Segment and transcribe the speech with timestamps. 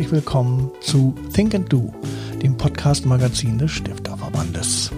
[0.00, 1.92] Herzlich willkommen zu Think and Do,
[2.42, 4.90] dem Podcast-Magazin des Stifterverbandes.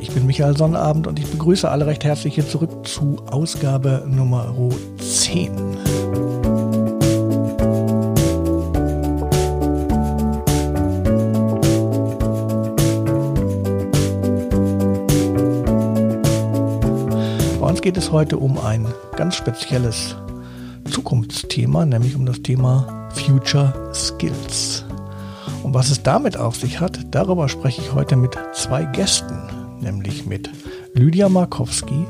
[0.00, 4.54] Ich bin Michael Sonnabend und ich begrüße alle recht herzlich hier zurück zu Ausgabe Nummer
[4.98, 5.52] 10.
[17.60, 20.16] Bei uns geht es heute um ein ganz spezielles
[20.90, 24.84] Zukunftsthema, nämlich um das Thema Future Skills.
[25.62, 29.38] Und was es damit auf sich hat, darüber spreche ich heute mit zwei Gästen,
[29.80, 30.50] nämlich mit
[30.92, 32.06] Lydia Markowski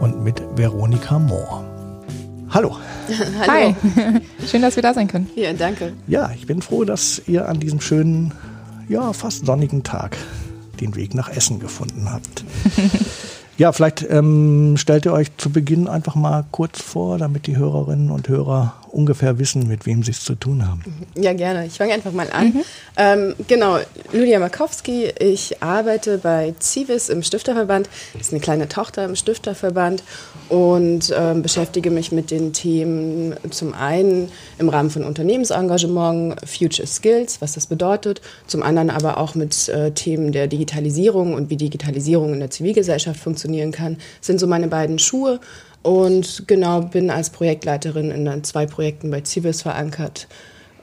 [0.00, 1.64] und mit Veronika Mohr.
[2.50, 2.76] Hallo.
[3.40, 3.52] Hallo.
[3.52, 3.74] Hi.
[4.46, 5.28] Schön, dass wir da sein können.
[5.34, 5.94] Ja, danke.
[6.06, 8.32] Ja, ich bin froh, dass ihr an diesem schönen,
[8.88, 10.16] ja, fast sonnigen Tag
[10.80, 12.44] den Weg nach Essen gefunden habt.
[13.58, 18.10] Ja, vielleicht ähm, stellt ihr euch zu Beginn einfach mal kurz vor, damit die Hörerinnen
[18.10, 20.82] und Hörer ungefähr wissen, mit wem sie es zu tun haben.
[21.16, 21.66] Ja, gerne.
[21.66, 22.46] Ich fange einfach mal an.
[22.46, 22.62] Mhm.
[22.96, 23.78] Ähm, genau,
[24.12, 25.12] Lydia Markowski.
[25.18, 27.88] Ich arbeite bei Civis im Stifterverband.
[28.12, 30.02] Das ist eine kleine Tochter im Stifterverband
[30.48, 37.40] und ähm, beschäftige mich mit den Themen zum einen im Rahmen von Unternehmensengagement, Future Skills,
[37.40, 42.34] was das bedeutet, zum anderen aber auch mit äh, Themen der Digitalisierung und wie Digitalisierung
[42.34, 43.96] in der Zivilgesellschaft funktionieren kann.
[44.18, 45.40] Das sind so meine beiden Schuhe.
[45.82, 50.28] Und genau, bin als Projektleiterin in zwei Projekten bei Civis verankert.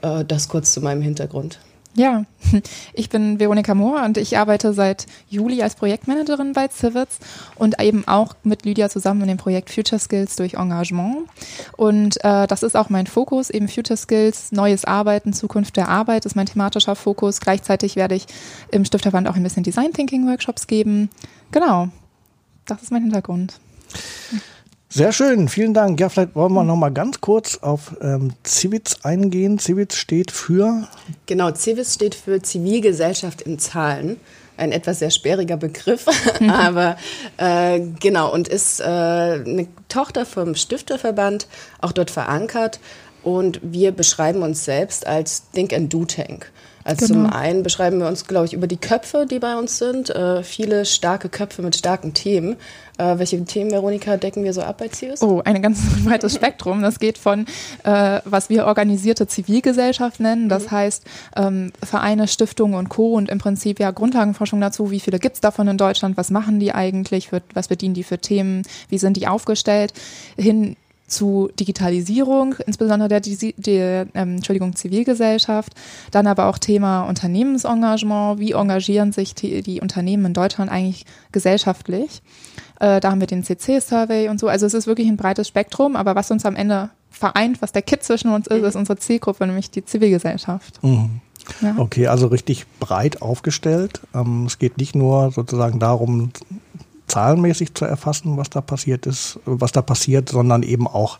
[0.02, 1.58] Äh, das kurz zu meinem Hintergrund.
[1.96, 2.24] Ja,
[2.92, 7.18] ich bin Veronika Mohr und ich arbeite seit Juli als Projektmanagerin bei Civits
[7.56, 11.28] und eben auch mit Lydia zusammen in dem Projekt Future Skills durch Engagement.
[11.76, 16.26] Und äh, das ist auch mein Fokus, eben Future Skills, neues Arbeiten, Zukunft der Arbeit
[16.26, 17.40] ist mein thematischer Fokus.
[17.40, 18.26] Gleichzeitig werde ich
[18.70, 21.10] im Stifterverband auch ein bisschen Design Thinking Workshops geben.
[21.50, 21.88] Genau,
[22.66, 23.54] das ist mein Hintergrund.
[24.92, 26.00] Sehr schön, vielen Dank.
[26.00, 29.60] Ja, vielleicht wollen wir noch mal ganz kurz auf ähm, Civits eingehen.
[29.60, 30.88] Civits steht für?
[31.26, 34.18] Genau, Civits steht für Zivilgesellschaft in Zahlen.
[34.56, 36.06] Ein etwas sehr sperriger Begriff,
[36.48, 36.96] aber
[37.36, 41.46] äh, genau und ist äh, eine Tochter vom Stifterverband,
[41.80, 42.80] auch dort verankert.
[43.22, 46.50] Und wir beschreiben uns selbst als Think and Do Tank.
[46.90, 47.28] Also genau.
[47.28, 50.10] zum einen beschreiben wir uns, glaube ich, über die Köpfe, die bei uns sind.
[50.10, 52.56] Äh, viele starke Köpfe mit starken Themen.
[52.98, 55.22] Äh, welche Themen, Veronika, decken wir so ab bei CIUS?
[55.22, 56.82] Oh, ein ganz breites Spektrum.
[56.82, 57.46] Das geht von,
[57.84, 60.48] äh, was wir organisierte Zivilgesellschaft nennen.
[60.48, 60.70] Das mhm.
[60.72, 61.04] heißt,
[61.36, 63.14] ähm, Vereine, Stiftungen und Co.
[63.14, 64.90] Und im Prinzip ja Grundlagenforschung dazu.
[64.90, 66.16] Wie viele gibt es davon in Deutschland?
[66.16, 67.28] Was machen die eigentlich?
[67.28, 68.62] Für, was bedienen die für Themen?
[68.88, 69.92] Wie sind die aufgestellt?
[70.36, 70.76] Hin
[71.10, 75.74] zu Digitalisierung, insbesondere der, der ähm, Entschuldigung, Zivilgesellschaft,
[76.10, 82.22] dann aber auch Thema Unternehmensengagement, wie engagieren sich die, die Unternehmen in Deutschland eigentlich gesellschaftlich.
[82.78, 84.48] Äh, da haben wir den CC-Survey und so.
[84.48, 87.82] Also es ist wirklich ein breites Spektrum, aber was uns am Ende vereint, was der
[87.82, 90.82] Kit zwischen uns ist, ist unsere Zielgruppe, nämlich die Zivilgesellschaft.
[90.82, 91.20] Mhm.
[91.60, 91.74] Ja.
[91.78, 94.00] Okay, also richtig breit aufgestellt.
[94.14, 96.30] Ähm, es geht nicht nur sozusagen darum,
[97.10, 101.18] zahlenmäßig zu erfassen, was da passiert ist, was da passiert, sondern eben auch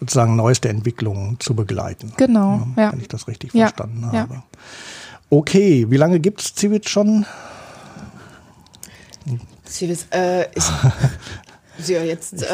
[0.00, 2.12] sozusagen neueste Entwicklungen zu begleiten.
[2.16, 2.92] Genau, ja.
[2.92, 3.66] Wenn ich das richtig ja.
[3.66, 4.34] verstanden habe.
[4.34, 4.42] Ja.
[5.30, 7.24] Okay, wie lange gibt es Civit schon?
[9.66, 10.64] Civit, äh, ich,
[11.78, 12.46] So, jetzt äh,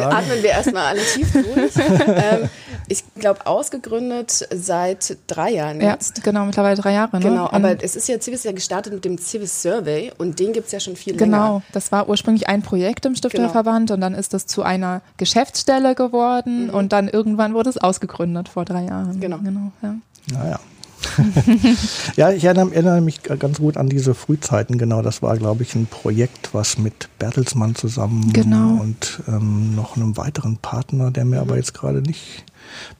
[0.00, 1.72] atmen wir erstmal alle tief durch.
[2.06, 2.48] ähm,
[2.88, 6.18] ich glaube, ausgegründet seit drei Jahren jetzt.
[6.18, 7.16] Ja, genau, mittlerweile drei Jahre.
[7.16, 7.22] Ne?
[7.22, 10.52] Genau, aber und es ist ja, Civis ja gestartet mit dem Civis Survey und den
[10.52, 11.46] gibt es ja schon viel genau, länger.
[11.46, 13.94] Genau, das war ursprünglich ein Projekt im Stifterverband genau.
[13.94, 16.70] und dann ist das zu einer Geschäftsstelle geworden mhm.
[16.74, 19.20] und dann irgendwann wurde es ausgegründet vor drei Jahren.
[19.20, 19.38] Genau.
[19.38, 19.94] genau ja.
[20.32, 20.60] Naja.
[22.16, 24.78] ja, ich erinnere, mich ganz gut an diese Frühzeiten.
[24.78, 28.80] Genau, das war, glaube ich, ein Projekt, was mit Bertelsmann zusammen genau.
[28.80, 31.48] und ähm, noch einem weiteren Partner, der mir mhm.
[31.48, 32.44] aber jetzt gerade nicht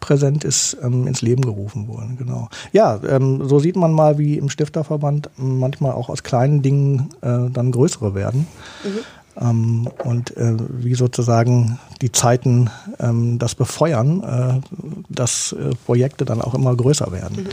[0.00, 2.14] präsent ist, ähm, ins Leben gerufen wurde.
[2.16, 2.48] Genau.
[2.72, 7.50] Ja, ähm, so sieht man mal, wie im Stifterverband manchmal auch aus kleinen Dingen äh,
[7.50, 8.46] dann größere werden.
[8.84, 8.98] Mhm.
[9.38, 14.60] Ähm, und äh, wie sozusagen die Zeiten ähm, das befeuern, äh,
[15.08, 17.44] dass äh, Projekte dann auch immer größer werden.
[17.44, 17.48] Mhm.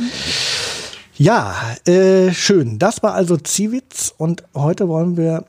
[1.15, 2.80] Ja, äh, schön.
[2.80, 5.45] Das war also Ziwitz und heute wollen wir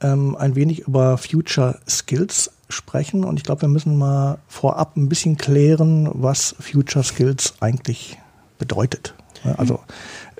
[0.00, 5.08] ähm, ein wenig über Future Skills sprechen und ich glaube, wir müssen mal vorab ein
[5.08, 8.18] bisschen klären, was Future Skills eigentlich
[8.58, 9.14] bedeutet.
[9.56, 9.80] Also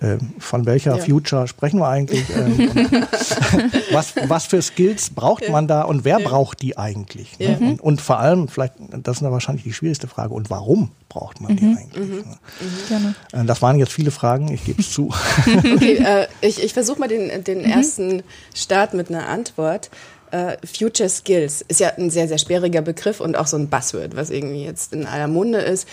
[0.02, 1.04] äh, von welcher ja.
[1.04, 2.25] Future sprechen wir eigentlich?
[2.34, 2.70] Ähm,
[3.93, 7.38] was, was für Skills braucht man da und wer braucht die eigentlich?
[7.38, 7.56] Ne?
[7.60, 11.56] Und, und, vor allem, vielleicht, das ist wahrscheinlich die schwierigste Frage, und warum braucht man
[11.56, 11.78] die mhm.
[11.78, 12.08] eigentlich?
[12.08, 12.25] Mhm.
[12.90, 13.14] Ne?
[13.32, 15.14] Äh, das waren jetzt viele Fragen, ich gebe es zu.
[15.46, 17.64] okay, äh, ich, ich versuche mal den, den mhm.
[17.64, 18.22] ersten
[18.54, 19.90] Start mit einer Antwort.
[20.34, 24.16] Uh, Future Skills ist ja ein sehr, sehr sperriger Begriff und auch so ein Buzzword,
[24.16, 25.87] was irgendwie jetzt in aller Munde ist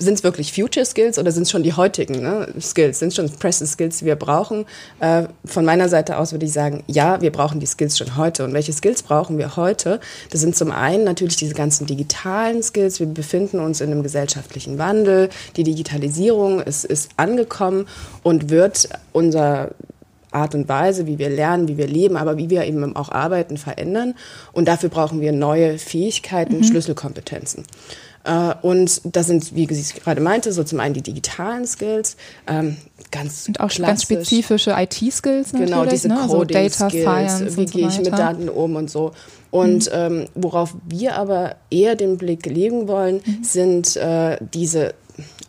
[0.00, 2.98] sind es wirklich Future Skills oder sind es schon die heutigen ne, Skills?
[2.98, 4.64] Sind es schon Present Skills, die wir brauchen?
[4.98, 8.44] Äh, von meiner Seite aus würde ich sagen, ja, wir brauchen die Skills schon heute.
[8.44, 10.00] Und welche Skills brauchen wir heute?
[10.30, 12.98] Das sind zum einen natürlich diese ganzen digitalen Skills.
[12.98, 15.28] Wir befinden uns in einem gesellschaftlichen Wandel.
[15.56, 17.86] Die Digitalisierung ist, ist angekommen
[18.22, 19.70] und wird unser
[20.32, 23.56] Art und Weise, wie wir lernen, wie wir leben, aber wie wir eben auch arbeiten,
[23.56, 24.14] verändern.
[24.52, 26.64] Und dafür brauchen wir neue Fähigkeiten, mhm.
[26.64, 27.64] Schlüsselkompetenzen.
[28.24, 32.16] Äh, und das sind, wie ich gerade meinte, so zum einen die digitalen Skills,
[32.46, 32.76] ähm,
[33.10, 36.20] ganz Und auch ganz spezifische IT-Skills natürlich, Genau, diese ne?
[36.20, 39.12] Also wie gehe ich mit Daten um und so.
[39.50, 39.92] Und mhm.
[39.92, 43.42] ähm, worauf wir aber eher den Blick legen wollen, mhm.
[43.42, 44.94] sind äh, diese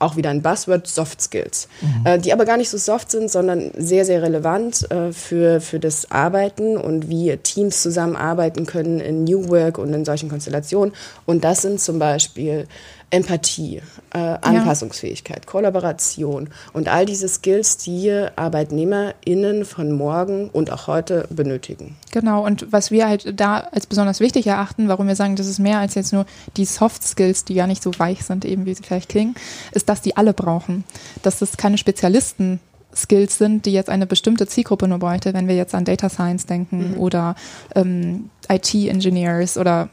[0.02, 2.06] auch wieder ein Buzzword, Soft Skills, mhm.
[2.06, 5.80] äh, die aber gar nicht so soft sind, sondern sehr, sehr relevant äh, für, für
[5.80, 10.94] das Arbeiten und wie Teams zusammenarbeiten können in New Work und in solchen Konstellationen.
[11.26, 12.68] Und das sind zum Beispiel
[13.12, 13.82] Empathie,
[14.14, 15.52] äh, Anpassungsfähigkeit, ja.
[15.52, 21.98] Kollaboration und all diese Skills, die ArbeitnehmerInnen von morgen und auch heute benötigen.
[22.12, 25.60] Genau, und was wir halt da als besonders wichtig erachten, warum wir sagen, das ist
[25.60, 26.26] mehr als jetzt nur
[26.58, 29.36] die Soft Skills, die gar nicht so weich sind, eben wie sie vielleicht klingen,
[29.74, 30.86] ist, dass die alle brauchen.
[31.22, 32.62] Dass das keine Spezialisten
[32.96, 36.46] Skills sind, die jetzt eine bestimmte Zielgruppe nur bräuchte, wenn wir jetzt an Data Science
[36.46, 36.98] denken mhm.
[36.98, 37.36] oder
[37.76, 39.90] ähm, IT-Engineers oder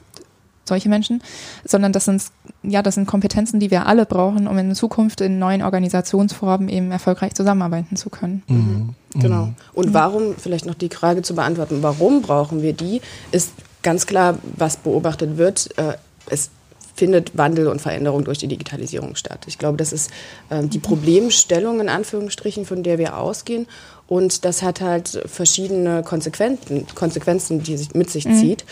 [0.68, 1.22] solche Menschen,
[1.64, 2.22] sondern das sind,
[2.62, 6.92] ja, das sind Kompetenzen, die wir alle brauchen, um in Zukunft in neuen Organisationsformen eben
[6.92, 8.42] erfolgreich zusammenarbeiten zu können.
[8.46, 8.56] Mhm.
[8.56, 8.94] mhm.
[9.20, 9.48] Genau.
[9.72, 13.00] Und warum, vielleicht noch die Frage zu beantworten, warum brauchen wir die,
[13.32, 15.76] ist ganz klar, was beobachtet wird.
[15.78, 15.94] Äh,
[16.26, 16.50] es
[16.94, 19.44] findet Wandel und Veränderung durch die Digitalisierung statt.
[19.46, 20.10] Ich glaube, das ist
[20.50, 23.66] äh, die Problemstellung in Anführungsstrichen, von der wir ausgehen.
[24.08, 28.40] Und das hat halt verschiedene Konsequenzen, Konsequenzen die sich mit sich mhm.
[28.40, 28.64] zieht.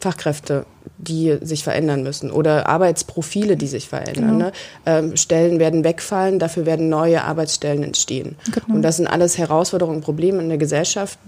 [0.00, 0.64] Fachkräfte,
[0.98, 4.38] die sich verändern müssen oder Arbeitsprofile, die sich verändern.
[4.38, 4.38] Genau.
[4.46, 4.52] Ne?
[4.86, 8.36] Ähm, Stellen werden wegfallen, dafür werden neue Arbeitsstellen entstehen.
[8.52, 8.76] Genau.
[8.76, 11.18] Und das sind alles Herausforderungen und Probleme in der Gesellschaft,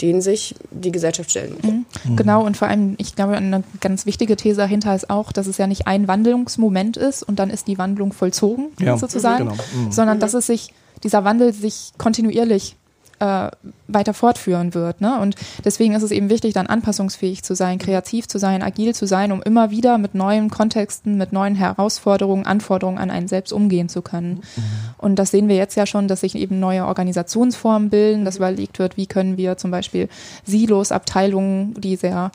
[0.00, 1.70] denen sich die Gesellschaft stellen muss.
[1.70, 1.86] Mhm.
[2.04, 2.16] Mhm.
[2.16, 5.58] Genau, und vor allem, ich glaube, eine ganz wichtige These dahinter ist auch, dass es
[5.58, 8.96] ja nicht ein Wandlungsmoment ist und dann ist die Wandlung vollzogen, ja.
[8.96, 9.56] sozusagen, genau.
[9.74, 9.92] mhm.
[9.92, 10.72] sondern dass es sich,
[11.02, 12.76] dieser Wandel sich kontinuierlich
[13.18, 13.48] äh,
[13.86, 15.00] weiter fortführen wird.
[15.00, 15.20] Ne?
[15.20, 19.06] Und deswegen ist es eben wichtig, dann anpassungsfähig zu sein, kreativ zu sein, agil zu
[19.06, 23.88] sein, um immer wieder mit neuen Kontexten, mit neuen Herausforderungen, Anforderungen an einen selbst umgehen
[23.88, 24.42] zu können.
[24.56, 24.62] Mhm.
[24.98, 28.78] Und das sehen wir jetzt ja schon, dass sich eben neue Organisationsformen bilden, dass überlegt
[28.78, 30.08] wird, wie können wir zum Beispiel
[30.44, 32.32] Silos, Abteilungen, die sehr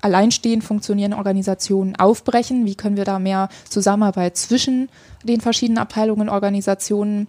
[0.00, 2.66] alleinstehend funktionierende Organisationen aufbrechen?
[2.66, 4.88] Wie können wir da mehr Zusammenarbeit zwischen
[5.22, 7.28] den verschiedenen Abteilungen, Organisationen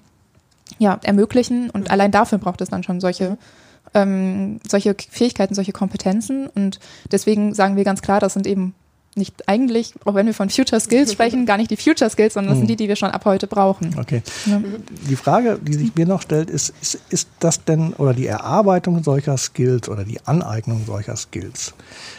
[0.80, 1.70] ja, ermöglichen.
[1.70, 3.38] Und allein dafür braucht es dann schon solche,
[3.94, 6.48] ähm, solche Fähigkeiten, solche Kompetenzen.
[6.48, 6.80] Und
[7.12, 8.76] deswegen sagen wir ganz klar, das sind eben
[9.18, 12.52] nicht eigentlich, auch wenn wir von Future Skills sprechen, gar nicht die Future Skills, sondern
[12.52, 12.78] das sind hm.
[12.78, 13.96] die, die wir schon ab heute brauchen.
[14.00, 14.22] Okay.
[14.46, 14.62] Ja.
[15.10, 19.04] Die Frage, die sich mir noch stellt, ist, ist, ist das denn, oder die Erarbeitung
[19.04, 21.74] solcher Skills oder die Aneignung solcher Skills,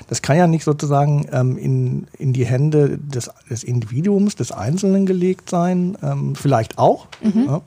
[0.08, 5.06] das kann ja nicht sozusagen ähm, in, in die Hände des, des Individuums, des Einzelnen
[5.06, 7.44] gelegt sein, ähm, vielleicht auch, mhm.
[7.46, 7.62] ja,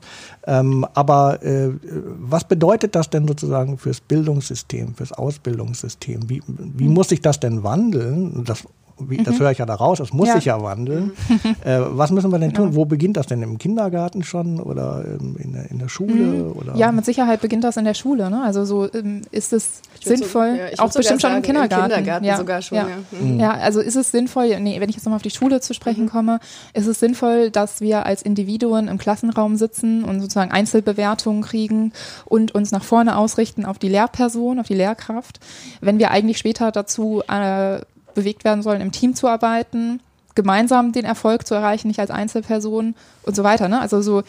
[0.48, 1.70] ähm, aber äh,
[2.18, 6.30] was bedeutet das denn sozusagen fürs Bildungssystem, fürs Ausbildungssystem?
[6.30, 6.94] Wie, wie mhm.
[6.94, 8.44] muss sich das denn wandeln?
[8.44, 8.64] Das
[9.00, 9.40] wie, das mhm.
[9.40, 10.34] höre ich ja da raus, das muss ja.
[10.34, 11.12] sich ja wandeln.
[11.28, 11.38] Mhm.
[11.64, 12.66] Äh, was müssen wir denn tun?
[12.66, 12.76] Genau.
[12.76, 13.42] Wo beginnt das denn?
[13.42, 16.14] Im Kindergarten schon oder in der, in der Schule?
[16.14, 16.52] Mhm.
[16.52, 16.76] Oder?
[16.76, 18.30] Ja, mit Sicherheit beginnt das in der Schule.
[18.30, 18.42] Ne?
[18.42, 21.90] Also so ähm, ist es sinnvoll, so, ja, auch bestimmt schon im Kindergarten.
[21.90, 22.36] Im Kindergarten ja.
[22.36, 22.86] sogar schon, ja.
[23.10, 23.40] Mhm.
[23.40, 23.52] ja.
[23.52, 26.10] also ist es sinnvoll, nee, wenn ich jetzt nochmal auf die Schule zu sprechen mhm.
[26.10, 26.40] komme,
[26.74, 31.92] ist es sinnvoll, dass wir als Individuen im Klassenraum sitzen und sozusagen Einzelbewertungen kriegen
[32.24, 35.40] und uns nach vorne ausrichten auf die Lehrperson, auf die Lehrkraft,
[35.80, 37.80] wenn wir eigentlich später dazu äh,
[38.18, 40.00] bewegt werden sollen, im Team zu arbeiten,
[40.34, 43.68] gemeinsam den Erfolg zu erreichen, nicht als Einzelperson und so weiter.
[43.68, 43.80] Ne?
[43.80, 44.24] Also so,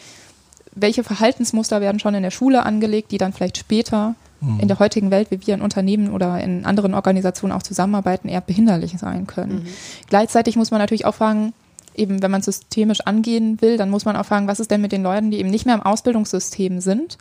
[0.74, 4.60] welche Verhaltensmuster werden schon in der Schule angelegt, die dann vielleicht später mhm.
[4.60, 8.40] in der heutigen Welt, wie wir in Unternehmen oder in anderen Organisationen auch zusammenarbeiten, eher
[8.40, 9.64] behinderlich sein können.
[9.64, 9.66] Mhm.
[10.08, 11.52] Gleichzeitig muss man natürlich auch fragen,
[11.96, 14.92] eben wenn man systemisch angehen will, dann muss man auch fragen, was ist denn mit
[14.92, 17.18] den Leuten, die eben nicht mehr im Ausbildungssystem sind,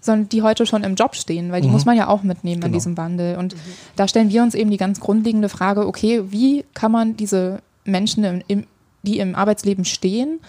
[0.00, 1.74] sondern die heute schon im Job stehen, weil die mhm.
[1.74, 2.66] muss man ja auch mitnehmen genau.
[2.68, 3.36] in diesem Wandel.
[3.36, 3.60] Und mhm.
[3.96, 8.24] da stellen wir uns eben die ganz grundlegende Frage, okay, wie kann man diese Menschen,
[8.24, 8.66] im, im,
[9.02, 10.40] die im Arbeitsleben stehen,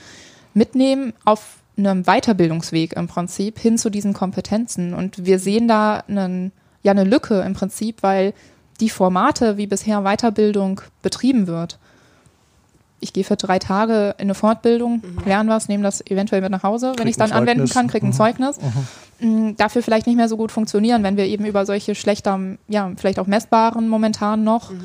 [0.53, 4.93] mitnehmen auf einem Weiterbildungsweg im Prinzip hin zu diesen Kompetenzen.
[4.93, 6.51] Und wir sehen da einen,
[6.83, 8.33] ja eine Lücke im Prinzip, weil
[8.79, 11.77] die Formate, wie bisher Weiterbildung betrieben wird,
[13.01, 15.23] ich gehe für drei Tage in eine Fortbildung, mhm.
[15.25, 16.93] lerne was, nehme das eventuell mit nach Hause.
[16.97, 18.13] Wenn ich es dann anwenden kann, kriege ein mhm.
[18.13, 18.61] Zeugnis.
[18.61, 18.87] Mhm.
[19.21, 22.91] Mm, dafür vielleicht nicht mehr so gut funktionieren, wenn wir eben über solche schlechter, ja,
[22.97, 24.81] vielleicht auch messbaren momentan noch mhm.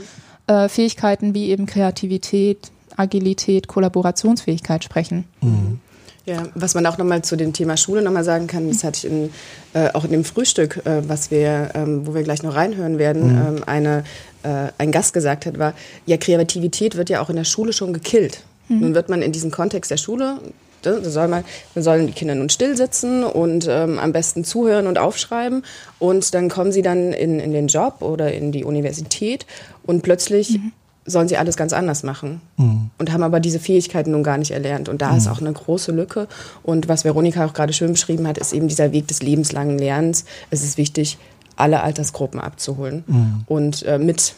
[0.47, 5.25] äh, Fähigkeiten wie eben Kreativität, Agilität, Kollaborationsfähigkeit sprechen.
[5.41, 5.81] Mhm.
[6.27, 9.13] Ja, was man auch nochmal zu dem Thema Schule nochmal sagen kann, das hatte ich
[9.13, 9.31] in,
[9.75, 13.33] äh, auch in dem Frühstück, äh, was wir, ähm, wo wir gleich noch reinhören werden,
[13.33, 13.59] mhm.
[13.59, 14.05] ähm, eine,
[14.43, 15.73] äh, ein Gast gesagt hat, war,
[16.05, 18.43] ja, Kreativität wird ja auch in der Schule schon gekillt.
[18.69, 18.81] Mhm.
[18.81, 20.41] Nun wird man in diesem Kontext der Schule,
[20.87, 24.87] da soll man, dann sollen die Kinder nun still sitzen und ähm, am besten zuhören
[24.87, 25.65] und aufschreiben
[25.99, 29.47] und dann kommen sie dann in, in den Job oder in die Universität
[29.85, 30.73] und plötzlich mhm
[31.07, 32.91] sollen sie alles ganz anders machen mhm.
[32.99, 34.89] und haben aber diese Fähigkeiten nun gar nicht erlernt.
[34.89, 35.19] Und da mhm.
[35.19, 36.27] ist auch eine große Lücke.
[36.63, 40.25] Und was Veronika auch gerade schön beschrieben hat, ist eben dieser Weg des lebenslangen Lernens.
[40.51, 41.17] Es ist wichtig,
[41.55, 43.45] alle Altersgruppen abzuholen mhm.
[43.47, 44.35] und äh, mit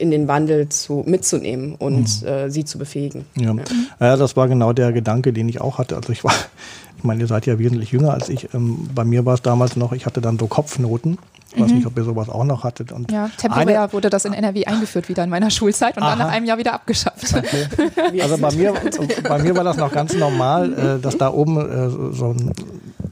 [0.00, 2.28] in den Wandel zu, mitzunehmen und mhm.
[2.28, 3.26] äh, sie zu befähigen.
[3.36, 3.52] Ja.
[3.52, 3.64] Ja.
[4.00, 4.16] ja.
[4.16, 5.96] das war genau der Gedanke, den ich auch hatte.
[5.96, 6.32] Also ich war,
[6.98, 8.52] ich meine, ihr seid ja wesentlich jünger als ich.
[8.54, 11.18] Ähm, bei mir war es damals noch, ich hatte dann so Kopfnoten
[11.52, 11.76] ich weiß mhm.
[11.78, 12.92] nicht, ob ihr sowas auch noch hattet.
[12.92, 16.10] Und ja, temporär eine, wurde das in NRW eingeführt wieder in meiner Schulzeit und Aha.
[16.10, 17.34] dann nach einem Jahr wieder abgeschafft.
[17.34, 17.66] Okay.
[18.20, 18.74] Also bei mir,
[19.28, 22.52] bei mir war das noch ganz normal, äh, dass da oben äh, so ein,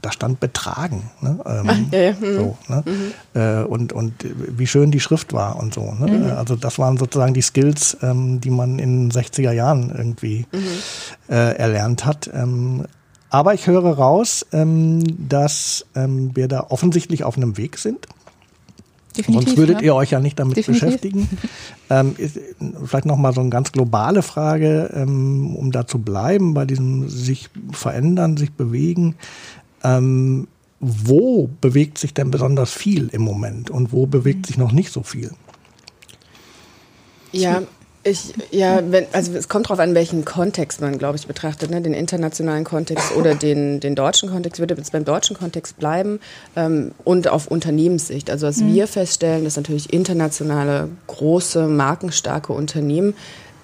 [0.01, 1.09] da stand Betragen.
[1.21, 1.39] Ne?
[1.45, 2.11] Ähm, ja, ja.
[2.13, 2.35] Mhm.
[2.35, 2.83] So, ne?
[2.85, 3.39] Mhm.
[3.39, 5.93] Äh, und, und wie schön die Schrift war und so.
[5.93, 6.11] Ne?
[6.11, 6.31] Mhm.
[6.31, 11.33] Also das waren sozusagen die Skills, ähm, die man in den 60er Jahren irgendwie mhm.
[11.33, 12.29] äh, erlernt hat.
[12.33, 12.85] Ähm,
[13.29, 18.07] aber ich höre raus, ähm, dass ähm, wir da offensichtlich auf einem Weg sind.
[19.17, 19.85] Definitiv, Sonst würdet ja.
[19.85, 20.85] ihr euch ja nicht damit Definitiv.
[20.85, 21.29] beschäftigen.
[21.91, 22.13] Ähm,
[22.85, 27.49] vielleicht nochmal so eine ganz globale Frage, ähm, um da zu bleiben, bei diesem sich
[27.71, 29.15] verändern, sich bewegen.
[29.83, 30.47] Ähm,
[30.79, 35.03] wo bewegt sich denn besonders viel im Moment und wo bewegt sich noch nicht so
[35.03, 35.31] viel?
[37.31, 37.63] Ja,
[38.03, 41.81] ich, ja, wenn, also es kommt darauf an, welchen Kontext man, glaube ich, betrachtet, ne?
[41.81, 44.57] den internationalen Kontext oder den, den deutschen Kontext.
[44.57, 46.21] Ich würde jetzt beim deutschen Kontext bleiben
[46.55, 48.29] ähm, und auf Unternehmenssicht.
[48.29, 48.73] Also was mhm.
[48.73, 53.15] wir feststellen, dass natürlich internationale, große, markenstarke Unternehmen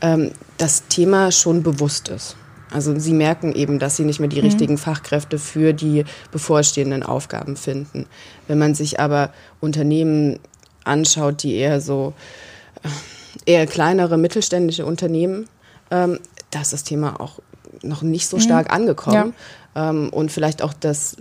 [0.01, 2.35] ähm, das Thema schon bewusst ist.
[2.71, 4.45] Also sie merken eben, dass sie nicht mehr die mhm.
[4.45, 8.05] richtigen Fachkräfte für die bevorstehenden Aufgaben finden.
[8.47, 9.31] Wenn man sich aber
[9.61, 10.39] Unternehmen
[10.83, 12.13] anschaut, die eher so
[12.83, 15.47] äh, eher kleinere mittelständische Unternehmen,
[15.91, 16.19] ähm,
[16.51, 17.39] da ist das Thema auch
[17.83, 18.41] noch nicht so mhm.
[18.41, 19.33] stark angekommen
[19.75, 19.89] ja.
[19.89, 21.17] ähm, und vielleicht auch das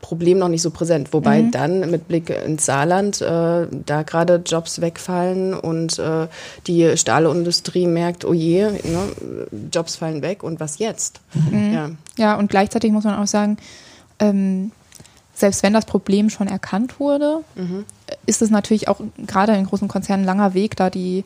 [0.00, 1.12] Problem noch nicht so präsent.
[1.12, 1.50] Wobei mhm.
[1.50, 6.28] dann mit Blick ins Saarland äh, da gerade Jobs wegfallen und äh,
[6.66, 11.20] die Stahlindustrie merkt, oh je, ne, Jobs fallen weg und was jetzt?
[11.34, 11.72] Mhm.
[11.72, 11.90] Ja.
[12.16, 13.56] ja, und gleichzeitig muss man auch sagen,
[14.20, 14.72] ähm,
[15.34, 17.84] selbst wenn das Problem schon erkannt wurde, mhm.
[18.26, 21.24] ist es natürlich auch gerade in großen Konzernen ein langer Weg, da die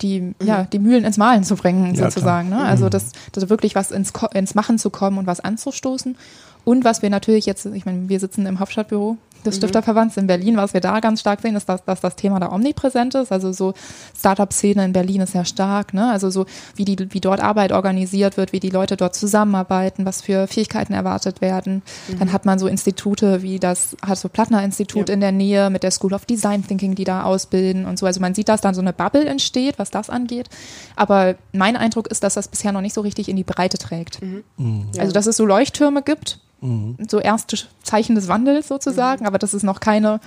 [0.00, 0.34] die, mhm.
[0.40, 2.48] ja, die Mühlen ins Malen zu bringen, ja, sozusagen.
[2.48, 2.60] Ne?
[2.62, 2.90] Also mhm.
[2.90, 6.16] das, das wirklich was ins, ins Machen zu kommen und was anzustoßen.
[6.64, 9.58] Und was wir natürlich jetzt, ich meine, wir sitzen im Hauptstadtbüro des mhm.
[9.58, 10.56] Stifterverbands in Berlin.
[10.56, 13.32] Was wir da ganz stark sehen, ist, dass, dass das Thema da omnipräsent ist.
[13.32, 13.74] Also so
[14.16, 15.94] Startup-Szene in Berlin ist sehr stark.
[15.94, 16.10] Ne?
[16.10, 16.46] Also so
[16.76, 20.92] wie, die, wie dort Arbeit organisiert wird, wie die Leute dort zusammenarbeiten, was für Fähigkeiten
[20.92, 21.82] erwartet werden.
[22.08, 22.18] Mhm.
[22.18, 25.14] Dann hat man so Institute wie das Hasso-Plattner-Institut ja.
[25.14, 28.06] in der Nähe mit der School of Design Thinking, die da ausbilden und so.
[28.06, 30.48] Also man sieht, dass dann so eine Bubble entsteht, was das angeht.
[30.96, 34.22] Aber mein Eindruck ist, dass das bisher noch nicht so richtig in die Breite trägt.
[34.22, 34.44] Mhm.
[34.56, 34.88] Mhm.
[34.98, 36.96] Also dass es so Leuchttürme gibt, Mhm.
[37.08, 39.26] So erste Zeichen des Wandels sozusagen, mhm.
[39.26, 40.20] aber dass es noch keine,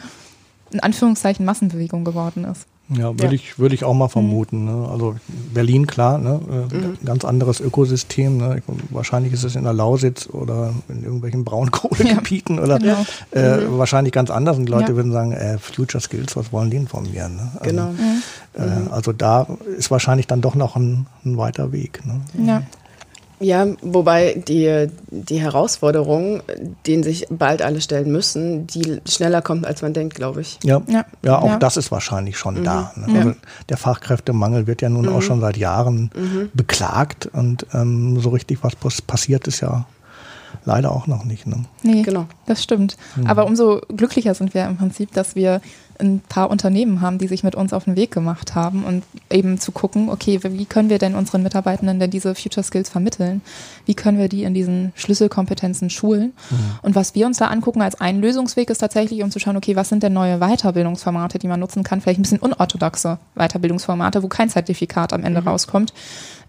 [0.71, 2.65] in Anführungszeichen, Massenbewegung geworden ist.
[2.89, 3.31] Ja, würde ja.
[3.33, 4.63] ich, würde ich auch mal vermuten.
[4.63, 4.87] Ne?
[4.89, 5.15] Also
[5.53, 6.39] Berlin, klar, ne?
[6.49, 6.97] Äh, mhm.
[7.03, 8.37] ganz anderes Ökosystem.
[8.37, 8.61] Ne?
[8.91, 13.05] Wahrscheinlich ist es in der Lausitz oder in irgendwelchen Braunkohlegebieten ja, oder genau.
[13.31, 13.77] äh, mhm.
[13.77, 14.57] wahrscheinlich ganz anders.
[14.57, 14.95] Und die Leute ja.
[14.95, 17.27] würden sagen, äh, Future Skills, was wollen die denn von mir?
[17.27, 17.51] Ne?
[17.55, 17.91] Also, genau.
[17.91, 18.23] Mhm.
[18.53, 19.47] Äh, also da
[19.77, 22.01] ist wahrscheinlich dann doch noch ein, ein weiter Weg.
[22.05, 22.21] Ne?
[22.45, 22.63] Ja.
[23.39, 26.41] Ja, wobei die, die Herausforderung,
[26.87, 30.57] denen sich bald alle stellen müssen, die schneller kommt, als man denkt, glaube ich.
[30.63, 31.05] Ja, ja.
[31.23, 31.57] ja auch ja.
[31.57, 32.63] das ist wahrscheinlich schon mhm.
[32.63, 32.93] da.
[32.95, 33.19] Ne?
[33.19, 33.33] Also
[33.69, 35.15] der Fachkräftemangel wird ja nun mhm.
[35.15, 36.49] auch schon seit Jahren mhm.
[36.53, 39.85] beklagt und ähm, so richtig was passiert ist ja
[40.65, 41.47] leider auch noch nicht.
[41.47, 41.63] Ne?
[41.83, 42.25] Nee, genau.
[42.45, 42.97] das stimmt.
[43.15, 43.27] Mhm.
[43.27, 45.61] Aber umso glücklicher sind wir im Prinzip, dass wir
[45.99, 49.59] ein paar Unternehmen haben, die sich mit uns auf den Weg gemacht haben und eben
[49.59, 53.41] zu gucken, okay, wie können wir denn unseren Mitarbeitenden denn diese Future Skills vermitteln?
[53.85, 56.33] Wie können wir die in diesen Schlüsselkompetenzen schulen?
[56.49, 56.57] Mhm.
[56.81, 59.75] Und was wir uns da angucken als einen Lösungsweg ist tatsächlich, um zu schauen, okay,
[59.75, 62.01] was sind denn neue Weiterbildungsformate, die man nutzen kann?
[62.01, 65.47] Vielleicht ein bisschen unorthodoxe Weiterbildungsformate, wo kein Zertifikat am Ende mhm.
[65.47, 65.93] rauskommt.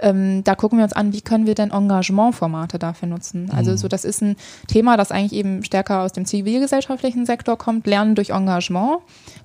[0.01, 3.51] Ähm, da gucken wir uns an, wie können wir denn Engagementformate dafür nutzen?
[3.55, 3.77] Also mhm.
[3.77, 4.37] so, das ist ein
[4.69, 8.99] Thema, das eigentlich eben stärker aus dem zivilgesellschaftlichen Sektor kommt, Lernen durch Engagement.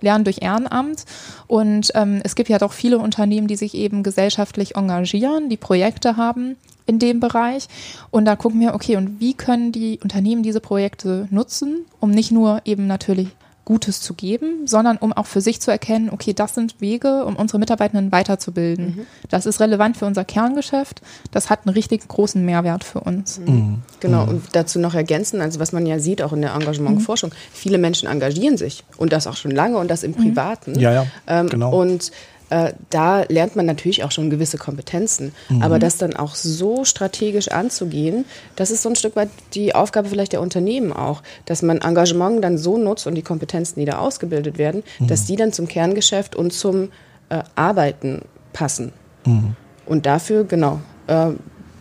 [0.03, 1.05] Lernen durch Ehrenamt.
[1.47, 6.17] Und ähm, es gibt ja doch viele Unternehmen, die sich eben gesellschaftlich engagieren, die Projekte
[6.17, 6.55] haben
[6.85, 7.67] in dem Bereich.
[8.11, 12.31] Und da gucken wir, okay, und wie können die Unternehmen diese Projekte nutzen, um nicht
[12.31, 13.29] nur eben natürlich
[13.65, 17.35] Gutes zu geben, sondern um auch für sich zu erkennen, okay, das sind Wege, um
[17.35, 18.85] unsere Mitarbeitenden weiterzubilden.
[18.85, 19.05] Mhm.
[19.29, 21.01] Das ist relevant für unser Kerngeschäft.
[21.31, 23.39] Das hat einen richtig großen Mehrwert für uns.
[23.39, 23.81] Mhm.
[24.01, 24.23] Genau.
[24.25, 24.29] Mhm.
[24.29, 27.35] Und dazu noch ergänzen, also was man ja sieht, auch in der Engagementforschung, mhm.
[27.53, 30.15] viele Menschen engagieren sich und das auch schon lange und das im mhm.
[30.15, 30.77] Privaten.
[30.77, 31.05] Ja, ja.
[31.27, 31.73] Ähm, genau.
[31.79, 32.11] Und
[32.49, 35.33] äh, da lernt man natürlich auch schon gewisse Kompetenzen.
[35.49, 35.61] Mhm.
[35.61, 40.09] Aber das dann auch so strategisch anzugehen, das ist so ein Stück weit die Aufgabe
[40.09, 43.97] vielleicht der Unternehmen auch, dass man Engagement dann so nutzt und die Kompetenzen, die da
[43.97, 45.07] ausgebildet werden, mhm.
[45.07, 46.89] dass die dann zum Kerngeschäft und zum
[47.29, 48.21] äh, Arbeiten
[48.51, 48.93] passen.
[49.25, 49.55] Mhm.
[49.85, 51.31] Und dafür, genau, äh,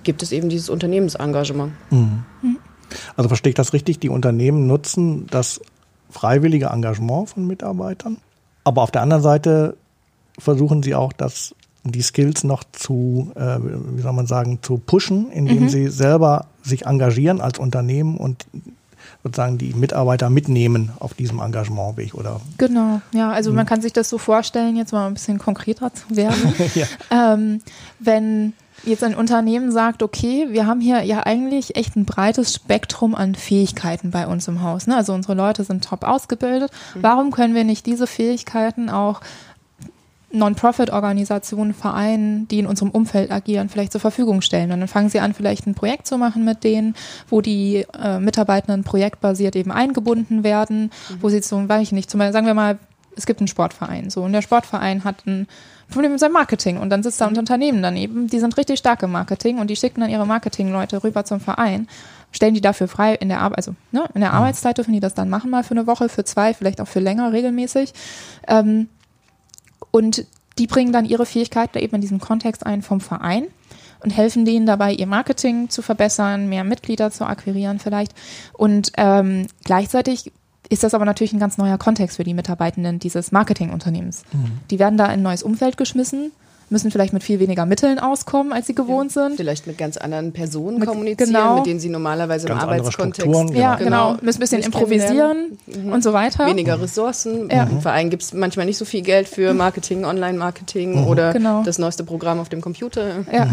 [0.02, 1.72] gibt es eben dieses Unternehmensengagement.
[1.90, 2.24] Mhm.
[3.16, 4.00] Also verstehe ich das richtig?
[4.00, 5.60] Die Unternehmen nutzen das
[6.10, 8.18] freiwillige Engagement von Mitarbeitern,
[8.64, 9.76] aber auf der anderen Seite
[10.38, 15.30] versuchen sie auch, das, die Skills noch zu, äh, wie soll man sagen, zu pushen,
[15.30, 15.68] indem mhm.
[15.68, 18.46] sie selber sich engagieren als Unternehmen und
[19.22, 22.40] sozusagen die Mitarbeiter mitnehmen auf diesem Engagementweg, oder?
[22.58, 23.56] Genau, ja, also mhm.
[23.56, 26.54] man kann sich das so vorstellen, jetzt mal ein bisschen konkreter zu werden.
[26.74, 26.86] ja.
[27.10, 27.60] ähm,
[28.00, 28.52] wenn
[28.84, 33.34] jetzt ein Unternehmen sagt, okay, wir haben hier ja eigentlich echt ein breites Spektrum an
[33.34, 34.86] Fähigkeiten bei uns im Haus.
[34.86, 34.96] Ne?
[34.96, 36.72] Also unsere Leute sind top ausgebildet.
[36.94, 37.02] Mhm.
[37.02, 39.20] Warum können wir nicht diese Fähigkeiten auch
[40.32, 44.72] Non-Profit-Organisationen, Vereinen, die in unserem Umfeld agieren, vielleicht zur Verfügung stellen.
[44.72, 46.94] Und dann fangen sie an, vielleicht ein Projekt zu machen mit denen,
[47.28, 51.16] wo die äh, Mitarbeitenden projektbasiert eben eingebunden werden, mhm.
[51.20, 52.78] wo sie zum, weiß ich nicht, zum Beispiel, sagen wir mal,
[53.16, 55.46] es gibt einen Sportverein, so, und der Sportverein hat ein
[55.90, 57.40] Problem mit seinem Marketing und dann sitzt da ein mhm.
[57.40, 61.24] Unternehmen daneben, die sind richtig stark im Marketing und die schicken dann ihre Marketingleute rüber
[61.24, 61.88] zum Verein,
[62.30, 64.36] stellen die dafür frei in der Arbeit, also ne, in der mhm.
[64.36, 67.00] Arbeitszeit dürfen die das dann machen, mal für eine Woche, für zwei, vielleicht auch für
[67.00, 67.92] länger regelmäßig.
[68.48, 68.88] Ähm,
[69.92, 70.26] und
[70.58, 73.46] die bringen dann ihre Fähigkeiten eben in diesem Kontext ein vom Verein
[74.00, 78.12] und helfen denen dabei, ihr Marketing zu verbessern, mehr Mitglieder zu akquirieren vielleicht.
[78.52, 80.32] Und ähm, gleichzeitig
[80.68, 84.24] ist das aber natürlich ein ganz neuer Kontext für die Mitarbeitenden dieses Marketingunternehmens.
[84.32, 84.58] Mhm.
[84.70, 86.32] Die werden da in ein neues Umfeld geschmissen
[86.72, 89.36] müssen vielleicht mit viel weniger Mitteln auskommen, als sie gewohnt sind.
[89.36, 91.56] Vielleicht mit ganz anderen Personen mit, kommunizieren, genau.
[91.56, 93.30] mit denen sie normalerweise ganz im Arbeitskontext.
[93.30, 93.52] Genau.
[93.52, 94.16] Ja, genau.
[94.22, 95.92] Müssen ein bisschen improvisieren mhm.
[95.92, 96.46] und so weiter.
[96.46, 97.48] Weniger Ressourcen.
[97.50, 97.64] Ja.
[97.64, 101.06] Im Verein gibt es manchmal nicht so viel Geld für Marketing, Online-Marketing mhm.
[101.06, 101.62] oder genau.
[101.62, 103.24] das neueste Programm auf dem Computer.
[103.32, 103.44] Ja.
[103.44, 103.52] Mhm.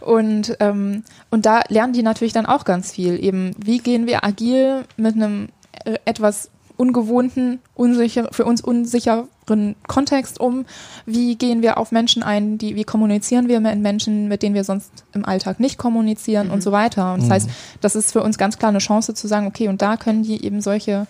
[0.00, 3.22] Und, ähm, und da lernen die natürlich dann auch ganz viel.
[3.22, 5.48] Eben, wie gehen wir agil mit einem
[5.84, 9.28] äh, etwas ungewohnten, unsicher, für uns unsicheren
[9.86, 10.66] Kontext um?
[11.06, 12.58] Wie gehen wir auf Menschen ein?
[12.58, 16.54] Die, wie kommunizieren wir mit Menschen, mit denen wir sonst im Alltag nicht kommunizieren mhm.
[16.54, 17.14] und so weiter?
[17.14, 17.32] Und das mhm.
[17.32, 20.22] heißt, das ist für uns ganz klar eine Chance zu sagen, okay, und da können
[20.22, 21.06] die eben solche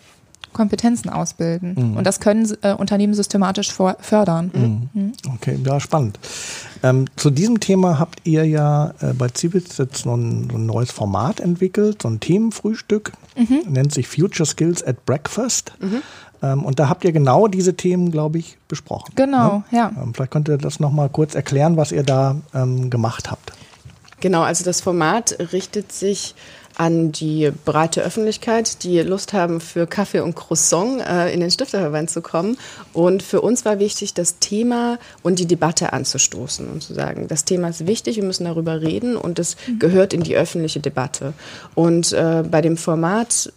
[0.56, 1.74] Kompetenzen ausbilden.
[1.76, 1.96] Mhm.
[1.98, 4.50] Und das können äh, Unternehmen systematisch fördern.
[4.54, 4.88] Mhm.
[4.94, 5.12] mhm.
[5.34, 6.18] Okay, ja, spannend.
[6.82, 10.64] Ähm, zu diesem Thema habt ihr ja äh, bei Civils jetzt so ein, so ein,
[10.64, 13.70] neues Format entwickelt, so ein Themenfrühstück, mhm.
[13.70, 15.74] nennt sich Future Skills at Breakfast.
[16.42, 19.12] Ähm, und da habt ihr genau diese Themen, glaube ich, besprochen.
[19.14, 19.78] Genau, ne?
[19.78, 19.92] ja.
[20.00, 23.52] Ähm, vielleicht könnt ihr das nochmal kurz erklären, was ihr da ähm, gemacht habt.
[24.20, 26.34] Genau, also das Format richtet sich
[26.76, 32.10] an die breite Öffentlichkeit, die Lust haben, für Kaffee und Croissant äh, in den Stifterverband
[32.10, 32.58] zu kommen.
[32.92, 37.44] Und für uns war wichtig, das Thema und die Debatte anzustoßen und zu sagen, das
[37.44, 41.32] Thema ist wichtig, wir müssen darüber reden und es gehört in die öffentliche Debatte.
[41.74, 43.52] Und äh, bei dem Format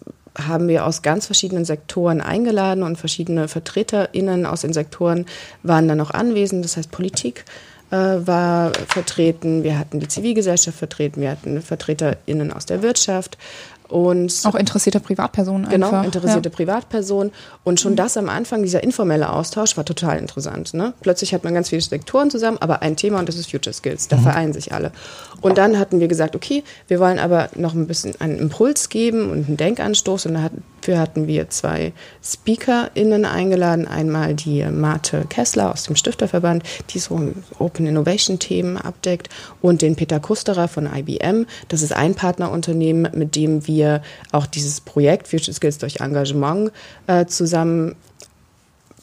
[0.47, 5.25] haben wir aus ganz verschiedenen Sektoren eingeladen und verschiedene VertreterInnen aus den Sektoren
[5.63, 7.45] waren dann noch anwesend, das heißt Politik,
[7.91, 13.37] äh, war vertreten, wir hatten die Zivilgesellschaft vertreten, wir hatten VertreterInnen aus der Wirtschaft,
[13.89, 16.01] und auch interessierte Privatpersonen genau, einfach.
[16.03, 16.55] Genau, interessierte ja.
[16.55, 17.31] Privatpersonen.
[17.63, 17.97] Und schon mhm.
[17.97, 20.73] das am Anfang, dieser informelle Austausch, war total interessant.
[20.73, 20.93] Ne?
[21.01, 24.07] Plötzlich hat man ganz viele Sektoren zusammen, aber ein Thema und das ist Future Skills.
[24.07, 24.21] Da mhm.
[24.21, 24.91] vereinen sich alle.
[25.41, 29.31] Und dann hatten wir gesagt, okay, wir wollen aber noch ein bisschen einen Impuls geben
[29.31, 30.27] und einen Denkanstoß.
[30.27, 30.49] Und
[30.89, 33.87] dafür hatten wir zwei SpeakerInnen eingeladen.
[33.87, 39.29] Einmal die Marte Kessler aus dem Stifterverband, die so Open Innovation Themen abdeckt.
[39.61, 41.45] Und den Peter Kusterer von IBM.
[41.67, 46.71] Das ist ein Partnerunternehmen, mit dem wir auch dieses Projekt Future Skills durch Engagement
[47.05, 47.95] äh, zusammen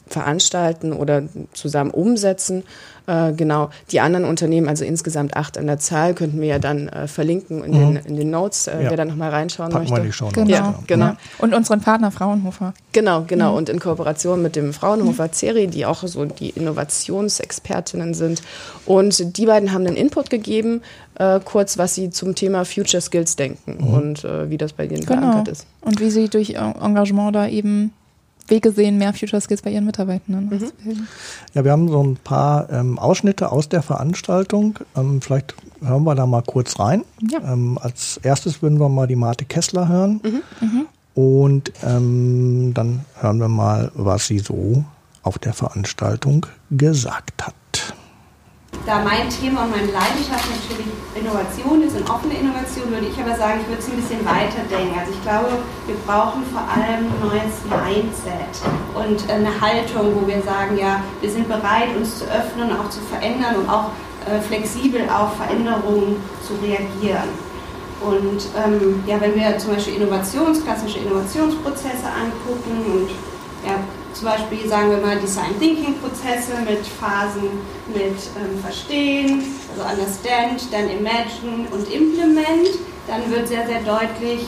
[0.08, 2.64] veranstalten oder zusammen umsetzen.
[3.06, 6.88] Äh, genau, die anderen Unternehmen, also insgesamt acht an der Zahl, könnten wir ja dann
[6.88, 7.94] äh, verlinken in, mhm.
[7.94, 8.90] den, in den Notes, äh, ja.
[8.90, 10.02] wer da nochmal reinschauen Packen möchte.
[10.02, 10.50] Wir die Show genau.
[10.50, 11.06] Ja, genau.
[11.06, 11.16] Ja.
[11.38, 12.74] Und unseren Partner Fraunhofer.
[12.92, 13.52] Genau, genau.
[13.52, 13.56] Mhm.
[13.58, 18.42] Und in Kooperation mit dem Fraunhofer CERI, die auch so die Innovationsexpertinnen sind.
[18.86, 20.82] Und die beiden haben einen Input gegeben,
[21.18, 23.94] äh, kurz, was sie zum Thema Future Skills denken mhm.
[23.94, 25.20] und äh, wie das bei denen genau.
[25.20, 25.66] verankert ist.
[25.80, 27.92] Und wie sie durch Engagement da eben
[28.48, 30.48] Wege sehen, mehr Future Skills bei ihren Mitarbeitenden.
[30.48, 31.06] Mhm.
[31.54, 34.78] Ja, wir haben so ein paar ähm, Ausschnitte aus der Veranstaltung.
[34.96, 37.04] Ähm, vielleicht hören wir da mal kurz rein.
[37.30, 37.40] Ja.
[37.52, 40.20] Ähm, als erstes würden wir mal die Marte Kessler hören.
[40.22, 40.42] Mhm.
[40.66, 40.86] Mhm.
[41.14, 44.84] Und ähm, dann hören wir mal, was sie so
[45.22, 47.54] auf der Veranstaltung gesagt hat
[48.84, 53.36] da mein Thema und meine Leidenschaft natürlich Innovation ist und offene Innovation, würde ich aber
[53.36, 54.98] sagen, ich würde es ein bisschen weiter denken.
[54.98, 58.52] Also ich glaube, wir brauchen vor allem ein neues Mindset
[58.94, 63.00] und eine Haltung, wo wir sagen, ja, wir sind bereit, uns zu öffnen, auch zu
[63.00, 63.90] verändern und auch
[64.28, 67.30] äh, flexibel auf Veränderungen zu reagieren.
[68.00, 73.10] Und ähm, ja, wenn wir zum Beispiel Innovations, klassische Innovationsprozesse angucken und
[73.64, 73.80] ja,
[74.16, 77.50] zum Beispiel, sagen wir mal, Design Thinking Prozesse mit Phasen
[77.88, 84.46] mit ähm, Verstehen, also Understand, dann Imagine und Implement, dann wird sehr, sehr deutlich,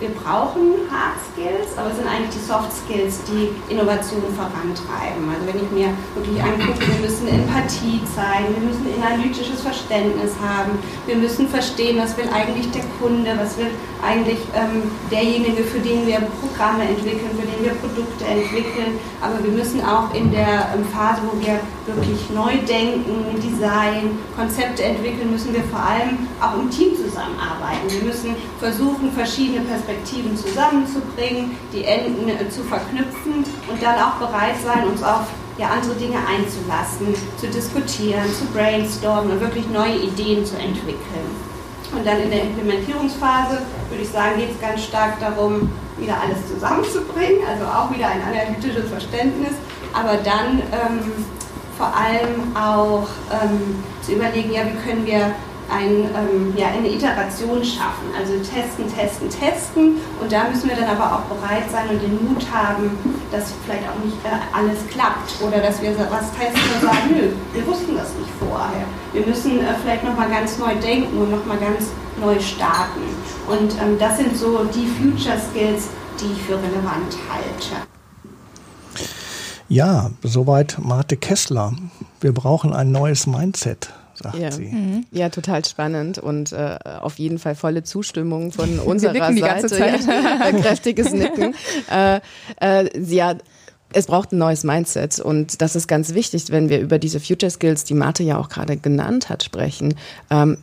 [0.00, 5.28] wir brauchen Hard Skills, aber es sind eigentlich die Soft Skills, die Innovation vorantreiben.
[5.28, 10.80] Also wenn ich mir wirklich angucke, wir müssen Empathie zeigen, wir müssen analytisches Verständnis haben,
[11.06, 13.68] wir müssen verstehen, was will eigentlich der Kunde, was will
[14.00, 18.96] eigentlich ähm, derjenige, für den wir Programme entwickeln, für den wir Produkte entwickeln.
[19.20, 24.82] Aber wir müssen auch in der ähm, Phase, wo wir wirklich neu denken, Design, Konzepte
[24.84, 27.84] entwickeln, müssen wir vor allem auch im Team zusammenarbeiten.
[27.88, 34.14] Wir müssen versuchen, verschiedene Perspektiven Perspektiven zusammenzubringen, die Enden äh, zu verknüpfen und dann auch
[34.14, 35.26] bereit sein, uns auf
[35.58, 41.50] ja, andere Dinge einzulassen, zu diskutieren, zu brainstormen und wirklich neue Ideen zu entwickeln.
[41.92, 46.38] Und dann in der Implementierungsphase würde ich sagen, geht es ganz stark darum, wieder alles
[46.48, 49.52] zusammenzubringen, also auch wieder ein analytisches Verständnis,
[49.92, 51.12] aber dann ähm,
[51.76, 53.08] vor allem auch
[53.42, 55.34] ähm, zu überlegen, ja, wie können wir
[55.70, 58.10] ein, ähm, ja, eine Iteration schaffen.
[58.18, 59.96] Also testen, testen, testen.
[60.20, 62.90] Und da müssen wir dann aber auch bereit sein und den Mut haben,
[63.30, 65.40] dass vielleicht auch nicht äh, alles klappt.
[65.40, 68.84] Oder dass wir was testen und sagen, nö, wir wussten das nicht vorher.
[69.12, 73.00] Wir müssen äh, vielleicht nochmal ganz neu denken und nochmal ganz neu starten.
[73.48, 75.88] Und ähm, das sind so die Future Skills,
[76.20, 77.86] die ich für relevant halte.
[79.68, 81.72] Ja, soweit Marte Kessler.
[82.20, 83.90] Wir brauchen ein neues Mindset
[84.22, 84.50] sagt ja.
[84.50, 84.66] sie.
[84.66, 85.06] Mhm.
[85.10, 89.34] Ja, total spannend und äh, auf jeden Fall volle Zustimmung von unserer Seite.
[89.34, 90.00] Die ganze Zeit.
[90.06, 91.54] Ja, kräftiges Nicken.
[91.90, 92.20] äh,
[92.60, 93.34] äh, ja,
[93.92, 97.50] es braucht ein neues Mindset und das ist ganz wichtig, wenn wir über diese Future
[97.50, 99.94] Skills, die Marte ja auch gerade genannt hat, sprechen.
[100.30, 100.58] Ähm,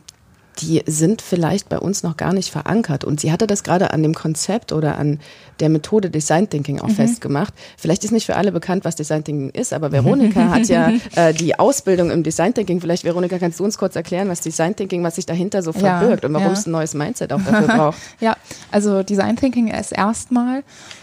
[0.60, 3.04] die sind vielleicht bei uns noch gar nicht verankert.
[3.04, 5.20] Und sie hatte das gerade an dem Konzept oder an
[5.60, 6.94] der Methode Design Thinking auch mhm.
[6.94, 7.54] festgemacht.
[7.76, 11.32] Vielleicht ist nicht für alle bekannt, was Design Thinking ist, aber Veronika hat ja äh,
[11.32, 12.80] die Ausbildung im Design Thinking.
[12.80, 16.22] Vielleicht, Veronika, kannst du uns kurz erklären, was Design Thinking, was sich dahinter so verbirgt
[16.22, 16.52] ja, und warum ja.
[16.52, 17.98] es ein neues Mindset auch dafür braucht?
[18.20, 18.36] ja,
[18.70, 20.62] also Design Thinking ist erstmal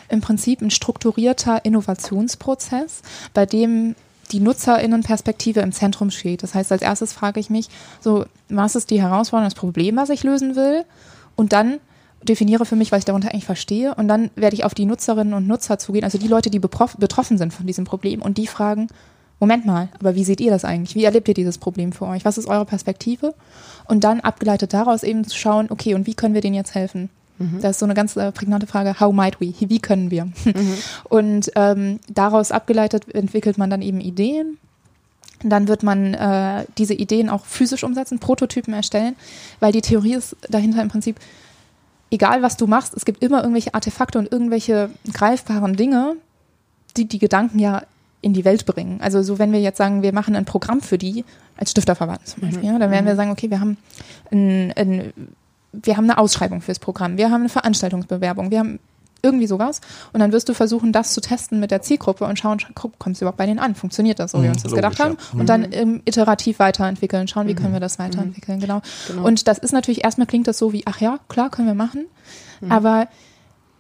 [0.10, 3.02] im Prinzip ein strukturierter Innovationsprozess,
[3.34, 3.96] bei dem
[4.32, 6.44] die Nutzerinnenperspektive im Zentrum steht.
[6.44, 7.68] Das heißt, als erstes frage ich mich,
[8.00, 10.84] so, was ist die Herausforderung, das Problem, was ich lösen will?
[11.36, 11.80] Und dann
[12.24, 13.94] definiere für mich, was ich darunter eigentlich verstehe.
[13.96, 17.38] Und dann werde ich auf die Nutzerinnen und Nutzer zugehen, also die Leute, die betroffen
[17.38, 18.88] sind von diesem Problem und die fragen,
[19.40, 20.96] Moment mal, aber wie seht ihr das eigentlich?
[20.96, 22.24] Wie erlebt ihr dieses Problem für euch?
[22.24, 23.36] Was ist eure Perspektive?
[23.86, 27.10] Und dann abgeleitet daraus eben zu schauen, okay, und wie können wir denen jetzt helfen?
[27.38, 27.60] Mhm.
[27.62, 29.54] Das ist so eine ganz äh, prägnante Frage, how might we?
[29.60, 30.26] Wie können wir?
[30.26, 30.78] Mhm.
[31.10, 34.58] Und ähm, daraus abgeleitet entwickelt man dann eben Ideen.
[35.44, 39.16] Dann wird man äh, diese Ideen auch physisch umsetzen, Prototypen erstellen,
[39.60, 41.20] weil die Theorie ist dahinter im Prinzip,
[42.10, 46.16] egal was du machst, es gibt immer irgendwelche Artefakte und irgendwelche greifbaren Dinge,
[46.96, 47.84] die die Gedanken ja
[48.22, 49.02] in die Welt bringen.
[49.02, 51.26] Also so, wenn wir jetzt sagen, wir machen ein Programm für die,
[51.58, 52.74] als Stifterverband zum Beispiel, mhm.
[52.74, 53.18] ja, dann werden wir mhm.
[53.18, 53.78] sagen, okay, wir haben
[54.32, 55.14] ein, ein
[55.84, 58.80] wir haben eine Ausschreibung fürs Programm, wir haben eine Veranstaltungsbewerbung, wir haben
[59.26, 59.82] irgendwie sowas.
[60.14, 63.22] Und dann wirst du versuchen, das zu testen mit der Zielgruppe und schauen, kommt es
[63.22, 63.76] überhaupt bei denen an?
[63.76, 65.18] Funktioniert das so, wie wir uns das Logisch, gedacht haben?
[65.34, 65.40] Ja.
[65.40, 67.58] Und dann ähm, iterativ weiterentwickeln, schauen, wie mhm.
[67.58, 68.82] können wir das weiterentwickeln, genau.
[69.08, 69.26] genau.
[69.26, 72.06] Und das ist natürlich, erstmal klingt das so wie, ach ja, klar, können wir machen.
[72.62, 72.72] Mhm.
[72.72, 73.08] Aber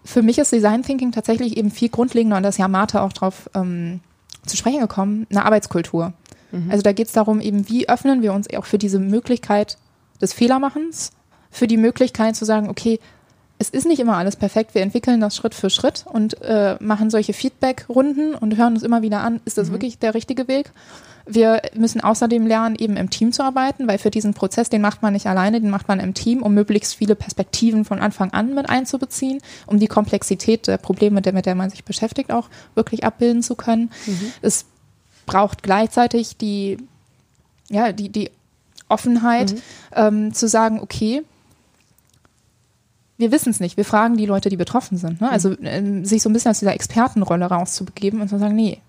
[0.03, 3.13] für mich ist Design Thinking tatsächlich eben viel grundlegender und das ist ja Martha auch
[3.13, 4.01] drauf ähm,
[4.45, 6.13] zu sprechen gekommen, eine Arbeitskultur.
[6.51, 6.69] Mhm.
[6.69, 9.77] Also da geht es darum, eben, wie öffnen wir uns auch für diese Möglichkeit
[10.21, 11.11] des Fehlermachens
[11.55, 12.99] für die Möglichkeit zu sagen, okay,
[13.57, 14.75] es ist nicht immer alles perfekt.
[14.75, 19.01] Wir entwickeln das Schritt für Schritt und äh, machen solche Feedback-Runden und hören uns immer
[19.01, 19.73] wieder an, ist das mhm.
[19.73, 20.71] wirklich der richtige Weg?
[21.25, 25.01] Wir müssen außerdem lernen, eben im Team zu arbeiten, weil für diesen Prozess, den macht
[25.01, 28.53] man nicht alleine, den macht man im Team, um möglichst viele Perspektiven von Anfang an
[28.53, 33.41] mit einzubeziehen, um die Komplexität der Probleme, mit der, man sich beschäftigt, auch wirklich abbilden
[33.41, 33.91] zu können.
[34.05, 34.33] Mhm.
[34.41, 34.65] Es
[35.25, 36.77] braucht gleichzeitig die,
[37.69, 38.29] ja, die, die
[38.89, 39.61] Offenheit, mhm.
[39.95, 41.23] ähm, zu sagen, okay,
[43.17, 43.77] wir wissen es nicht.
[43.77, 45.21] Wir fragen die Leute, die betroffen sind.
[45.21, 45.31] Ne?
[45.31, 48.81] Also äh, sich so ein bisschen aus dieser Expertenrolle rauszubegeben und zu sagen, nee,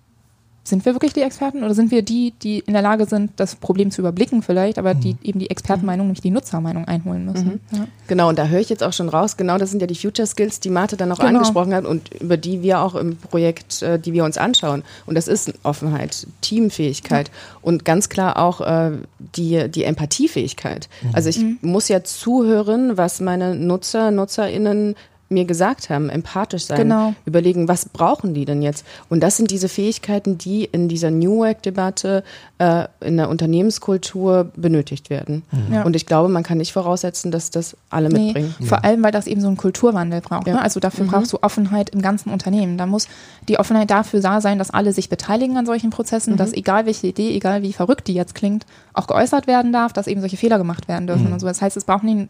[0.66, 3.54] sind wir wirklich die Experten oder sind wir die, die in der Lage sind, das
[3.54, 7.60] Problem zu überblicken vielleicht, aber die eben die Expertenmeinung, nicht die Nutzermeinung einholen müssen.
[7.70, 7.78] Mhm.
[7.78, 7.86] Ja.
[8.08, 10.26] Genau, und da höre ich jetzt auch schon raus, genau das sind ja die Future
[10.26, 11.38] Skills, die Marte dann auch genau.
[11.38, 14.82] angesprochen hat und über die wir auch im Projekt, äh, die wir uns anschauen.
[15.06, 17.34] Und das ist Offenheit, Teamfähigkeit ja.
[17.62, 18.92] und ganz klar auch äh,
[19.36, 20.88] die, die Empathiefähigkeit.
[21.02, 21.10] Mhm.
[21.12, 21.58] Also ich mhm.
[21.62, 24.96] muss ja zuhören, was meine Nutzer, NutzerInnen
[25.28, 27.14] mir gesagt haben, empathisch sein, genau.
[27.24, 28.86] überlegen, was brauchen die denn jetzt?
[29.08, 32.22] Und das sind diese Fähigkeiten, die in dieser New Work-Debatte
[32.58, 35.42] äh, in der Unternehmenskultur benötigt werden.
[35.50, 35.74] Mhm.
[35.74, 35.82] Ja.
[35.82, 38.54] Und ich glaube, man kann nicht voraussetzen, dass das alle nee, mitbringen.
[38.62, 40.46] Vor allem, weil das eben so einen Kulturwandel braucht.
[40.46, 40.54] Ja.
[40.54, 40.62] Ne?
[40.62, 41.10] Also dafür mhm.
[41.10, 42.78] brauchst du Offenheit im ganzen Unternehmen.
[42.78, 43.08] Da muss
[43.48, 46.36] die Offenheit dafür da sein, dass alle sich beteiligen an solchen Prozessen, mhm.
[46.36, 50.06] dass egal welche Idee, egal wie verrückt die jetzt klingt, auch geäußert werden darf, dass
[50.06, 51.32] eben solche Fehler gemacht werden dürfen mhm.
[51.32, 51.48] und so.
[51.48, 52.28] Das heißt, es braucht nicht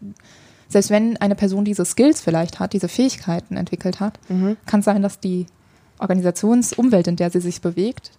[0.69, 4.57] selbst wenn eine Person diese Skills vielleicht hat, diese Fähigkeiten entwickelt hat, mhm.
[4.65, 5.45] kann es sein, dass die
[5.99, 8.11] Organisationsumwelt, in der sie sich bewegt,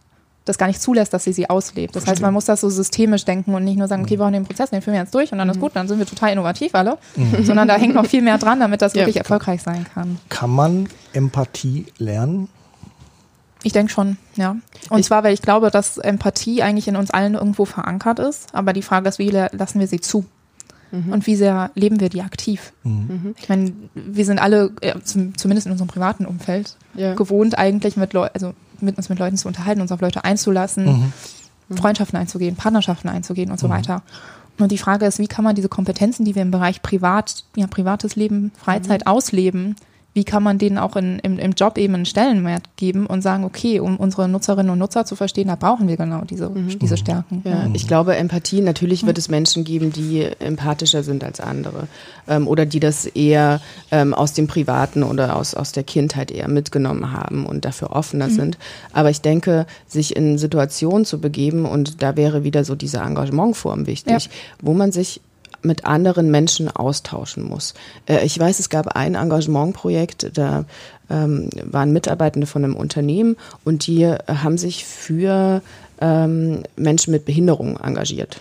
[0.48, 1.94] das gar nicht zulässt, dass sie sie auslebt.
[1.94, 2.12] Das Verstehe.
[2.12, 4.44] heißt, man muss das so systemisch denken und nicht nur sagen, okay, wir brauchen den
[4.44, 5.54] Prozess, den führen wir jetzt durch und dann mhm.
[5.54, 7.44] ist gut, dann sind wir total innovativ alle, mhm.
[7.44, 9.00] sondern da hängt noch viel mehr dran, damit das ja.
[9.00, 10.18] wirklich erfolgreich sein kann.
[10.28, 12.48] Kann man Empathie lernen?
[13.62, 14.56] Ich denke schon, ja.
[14.88, 18.54] Und ich zwar, weil ich glaube, dass Empathie eigentlich in uns allen irgendwo verankert ist,
[18.54, 20.24] aber die Frage ist, wie lassen wir sie zu?
[20.90, 21.12] Mhm.
[21.12, 22.72] Und wie sehr leben wir die aktiv?
[22.82, 23.34] Mhm.
[23.38, 27.14] Ich meine, wir sind alle, ja, zum, zumindest in unserem privaten Umfeld, ja.
[27.14, 31.12] gewohnt eigentlich mit Leuten, also mit uns mit Leuten zu unterhalten, uns auf Leute einzulassen,
[31.68, 31.76] mhm.
[31.76, 33.72] Freundschaften einzugehen, Partnerschaften einzugehen und so mhm.
[33.72, 34.02] weiter.
[34.58, 37.66] Und die Frage ist, wie kann man diese Kompetenzen, die wir im Bereich Privat, ja,
[37.66, 39.06] privates Leben, Freizeit mhm.
[39.06, 39.76] ausleben,
[40.18, 43.44] wie kann man denen auch in, im, im Job eben einen Stellenwert geben und sagen,
[43.44, 46.76] okay, um unsere Nutzerinnen und Nutzer zu verstehen, da brauchen wir genau diese, mhm.
[46.76, 47.42] diese Stärken.
[47.44, 51.86] Ja, ich glaube, Empathie, natürlich wird es Menschen geben, die empathischer sind als andere
[52.26, 53.60] ähm, oder die das eher
[53.92, 58.26] ähm, aus dem Privaten oder aus, aus der Kindheit eher mitgenommen haben und dafür offener
[58.26, 58.34] mhm.
[58.34, 58.58] sind.
[58.92, 63.86] Aber ich denke, sich in Situationen zu begeben und da wäre wieder so diese Engagementform
[63.86, 64.30] wichtig, ja.
[64.60, 65.20] wo man sich
[65.62, 67.74] mit anderen Menschen austauschen muss.
[68.06, 70.64] Äh, ich weiß, es gab ein Engagementprojekt, da
[71.10, 75.62] ähm, waren Mitarbeitende von einem Unternehmen und die äh, haben sich für
[76.00, 78.40] ähm, Menschen mit Behinderung engagiert.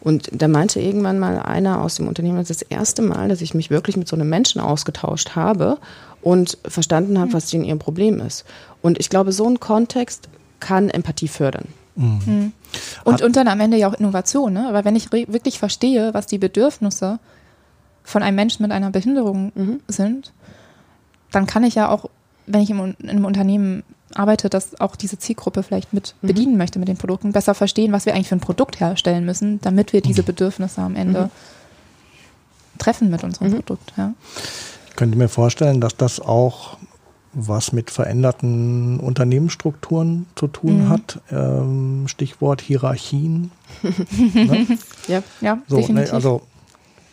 [0.00, 3.40] Und da meinte irgendwann mal einer aus dem Unternehmen, das ist das erste Mal, dass
[3.40, 5.78] ich mich wirklich mit so einem Menschen ausgetauscht habe
[6.22, 8.44] und verstanden habe, was denn ihr Problem ist.
[8.82, 10.28] Und ich glaube, so ein Kontext
[10.60, 11.66] kann Empathie fördern.
[11.96, 12.20] Mhm.
[12.26, 12.52] mhm.
[13.04, 14.68] Und, und dann am Ende ja auch Innovation, ne?
[14.68, 17.18] Aber wenn ich wirklich verstehe, was die Bedürfnisse
[18.04, 19.80] von einem Menschen mit einer Behinderung mhm.
[19.88, 20.32] sind,
[21.32, 22.08] dann kann ich ja auch,
[22.46, 23.82] wenn ich in einem Unternehmen
[24.14, 26.28] arbeite, das auch diese Zielgruppe vielleicht mit mhm.
[26.28, 29.60] bedienen möchte mit den Produkten, besser verstehen, was wir eigentlich für ein Produkt herstellen müssen,
[29.60, 30.26] damit wir diese mhm.
[30.26, 31.30] Bedürfnisse am Ende mhm.
[32.78, 33.92] treffen mit unserem Produkt.
[33.96, 34.14] Ja.
[34.88, 36.78] Ich könnte mir vorstellen, dass das auch
[37.36, 40.88] was mit veränderten Unternehmensstrukturen zu tun mhm.
[40.88, 41.20] hat.
[41.30, 43.50] Ähm, Stichwort Hierarchien.
[44.34, 44.66] ne?
[45.06, 46.10] Ja, ja so, ne, definitiv.
[46.10, 46.40] Ne, also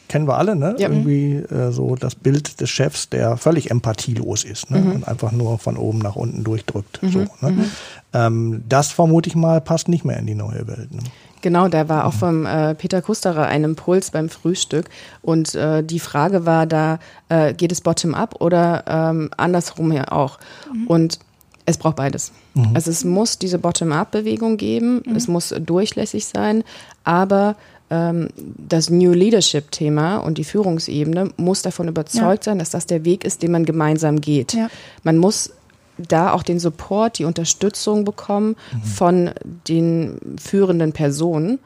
[0.07, 0.75] kennen wir alle, ne?
[0.77, 0.89] Ja.
[0.89, 4.79] Irgendwie äh, so das Bild des Chefs, der völlig empathielos ist ne?
[4.79, 4.91] Mhm.
[4.93, 7.03] und einfach nur von oben nach unten durchdrückt.
[7.03, 7.09] Mhm.
[7.09, 7.51] So, ne?
[7.51, 7.65] Mhm.
[8.13, 10.93] Ähm, das vermute ich mal passt nicht mehr in die neue Welt.
[10.93, 11.01] Ne?
[11.43, 14.89] Genau, da war auch vom äh, Peter Kusterer ein Impuls beim Frühstück.
[15.21, 20.39] Und äh, die Frage war da, äh, geht es bottom-up oder ähm, andersrum her auch?
[20.73, 20.87] Mhm.
[20.87, 21.19] Und
[21.65, 22.31] es braucht beides.
[22.53, 22.71] Mhm.
[22.73, 25.15] Also es muss diese Bottom-up-Bewegung geben, mhm.
[25.17, 26.63] es muss durchlässig sein,
[27.03, 27.57] aber
[27.89, 32.51] ähm, das New Leadership-Thema und die Führungsebene muss davon überzeugt ja.
[32.51, 34.53] sein, dass das der Weg ist, den man gemeinsam geht.
[34.53, 34.69] Ja.
[35.03, 35.51] Man muss
[35.97, 38.83] da auch den Support, die Unterstützung bekommen mhm.
[38.83, 39.31] von
[39.67, 41.59] den führenden Personen.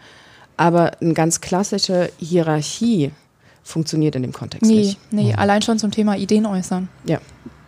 [0.58, 3.12] Aber eine ganz klassische Hierarchie
[3.63, 5.00] funktioniert in dem Kontext nee, nicht.
[5.12, 5.40] Nee, mhm.
[5.40, 6.88] allein schon zum Thema Ideen äußern.
[7.06, 7.20] Ja.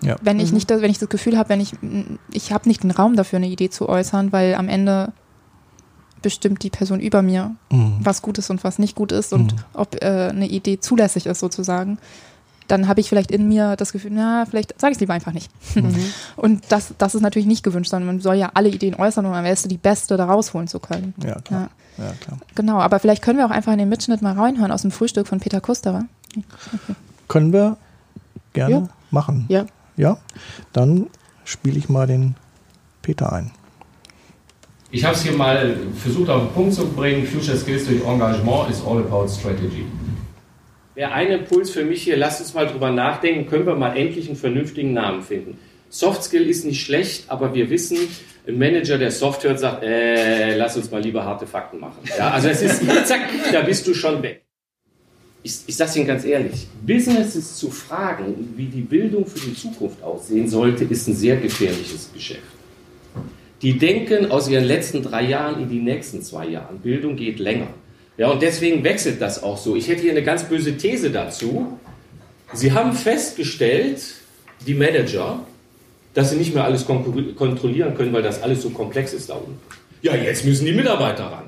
[0.01, 0.15] ja.
[0.21, 0.55] Wenn ich mhm.
[0.55, 1.73] nicht, wenn ich das Gefühl habe, wenn ich,
[2.31, 5.11] ich habe nicht den Raum dafür, eine Idee zu äußern, weil am Ende
[6.21, 7.97] bestimmt die Person über mir, mhm.
[8.01, 9.59] was gut ist und was nicht gut ist und mhm.
[9.73, 11.97] ob äh, eine Idee zulässig ist sozusagen
[12.69, 15.33] dann habe ich vielleicht in mir das Gefühl, na, vielleicht sage ich es lieber einfach
[15.33, 15.51] nicht.
[15.75, 15.95] Mhm.
[16.35, 19.33] Und das, das ist natürlich nicht gewünscht, sondern man soll ja alle Ideen äußern, um
[19.33, 21.13] am besten die beste da rausholen zu können.
[21.23, 21.69] Ja, klar.
[21.97, 22.05] Ja.
[22.05, 22.11] ja.
[22.21, 22.39] klar.
[22.55, 25.27] Genau, aber vielleicht können wir auch einfach in den Mitschnitt mal reinhören aus dem Frühstück
[25.27, 26.05] von Peter Kusterer.
[26.35, 26.45] Okay.
[27.27, 27.77] Können wir
[28.53, 28.89] gerne ja.
[29.11, 29.45] machen.
[29.49, 29.65] Ja.
[29.97, 30.17] Ja,
[30.73, 31.07] dann
[31.43, 32.35] spiele ich mal den
[33.01, 33.51] Peter ein.
[34.91, 37.27] Ich habe es hier mal versucht auf den Punkt zu bringen.
[37.27, 39.85] Future Skills durch Engagement ist all about strategy
[40.99, 44.27] wäre ein Impuls für mich hier, lasst uns mal drüber nachdenken, können wir mal endlich
[44.27, 45.57] einen vernünftigen Namen finden.
[45.87, 47.97] Soft Skill ist nicht schlecht, aber wir wissen,
[48.45, 51.99] ein Manager, der Soft hört, sagt, äh, lass uns mal lieber harte Fakten machen.
[52.17, 53.21] Ja, also es ist, zack,
[53.53, 54.43] da bist du schon weg.
[55.41, 60.03] Ich, ich sage Ihnen ganz ehrlich, Businesses zu fragen, wie die Bildung für die Zukunft
[60.03, 62.41] aussehen sollte, ist ein sehr gefährliches Geschäft.
[63.61, 66.73] Die denken aus ihren letzten drei Jahren in die nächsten zwei Jahre.
[66.73, 67.67] Bildung geht länger.
[68.19, 69.77] Ja, und deswegen wechselt das auch so.
[69.77, 71.79] Ich hätte hier eine ganz böse These dazu.
[72.51, 74.01] Sie haben festgestellt,
[74.67, 75.39] die Manager,
[76.13, 79.57] dass sie nicht mehr alles kontrollieren können, weil das alles so komplex ist da unten.
[80.01, 81.45] Ja, jetzt müssen die Mitarbeiter ran.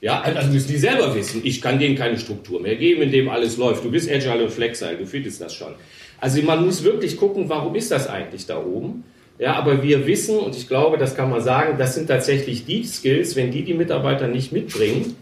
[0.00, 1.42] Ja, also müssen die selber wissen.
[1.44, 3.84] Ich kann denen keine Struktur mehr geben, in dem alles läuft.
[3.84, 5.74] Du bist agile und flexibel, du findest das schon.
[6.22, 9.04] Also man muss wirklich gucken, warum ist das eigentlich da oben?
[9.38, 12.84] Ja, aber wir wissen, und ich glaube, das kann man sagen, das sind tatsächlich die
[12.84, 15.16] Skills, wenn die die Mitarbeiter nicht mitbringen,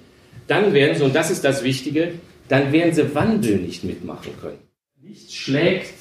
[0.46, 2.12] dann werden sie, und das ist das Wichtige,
[2.48, 4.58] dann werden sie Wandel nicht mitmachen können.
[5.02, 5.94] Nichts schlägt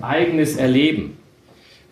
[0.00, 1.16] eigenes Erleben.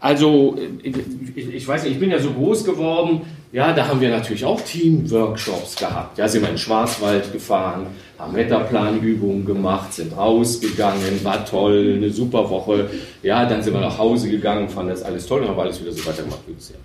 [0.01, 3.21] Also, ich weiß nicht, ich bin ja so groß geworden,
[3.53, 6.19] ja, da haben wir natürlich auch Teamworkshops gehabt.
[6.19, 7.87] Ja, sind wir in den Schwarzwald gefahren,
[8.19, 12.91] haben Wetterplanübungen gemacht, sind rausgegangen, war toll, eine super Woche.
[13.23, 15.93] Ja, dann sind wir nach Hause gegangen, fanden das alles toll und haben alles wieder
[15.93, 16.79] so weitergemacht wie bisher.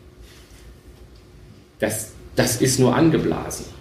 [1.79, 3.76] Das, das ist nur angeblasen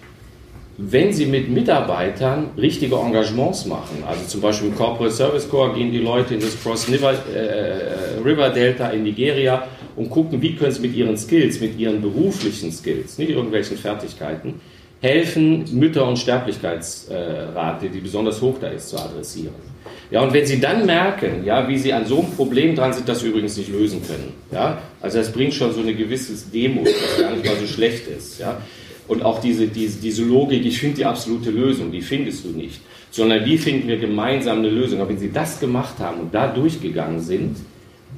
[0.77, 5.91] wenn Sie mit Mitarbeitern richtige Engagements machen, also zum Beispiel im Corporate Service Corps gehen
[5.91, 10.71] die Leute in das Cross River, äh, River Delta in Nigeria und gucken, wie können
[10.71, 14.61] sie mit ihren Skills, mit ihren beruflichen Skills, nicht irgendwelchen Fertigkeiten,
[15.01, 19.77] helfen, Mütter- und Sterblichkeitsrate, die besonders hoch da ist, zu adressieren.
[20.09, 23.09] Ja, und wenn Sie dann merken, ja, wie Sie an so einem Problem dran sind,
[23.09, 26.83] das Sie übrigens nicht lösen können, ja, also das bringt schon so eine gewisse Demo,
[26.83, 28.61] was gar nicht mal so schlecht ist, ja,
[29.07, 32.81] und auch diese, diese, diese Logik, ich finde die absolute Lösung, die findest du nicht.
[33.09, 34.99] Sondern wie finden wir gemeinsam eine Lösung?
[34.99, 37.57] Aber wenn sie das gemacht haben und da durchgegangen sind,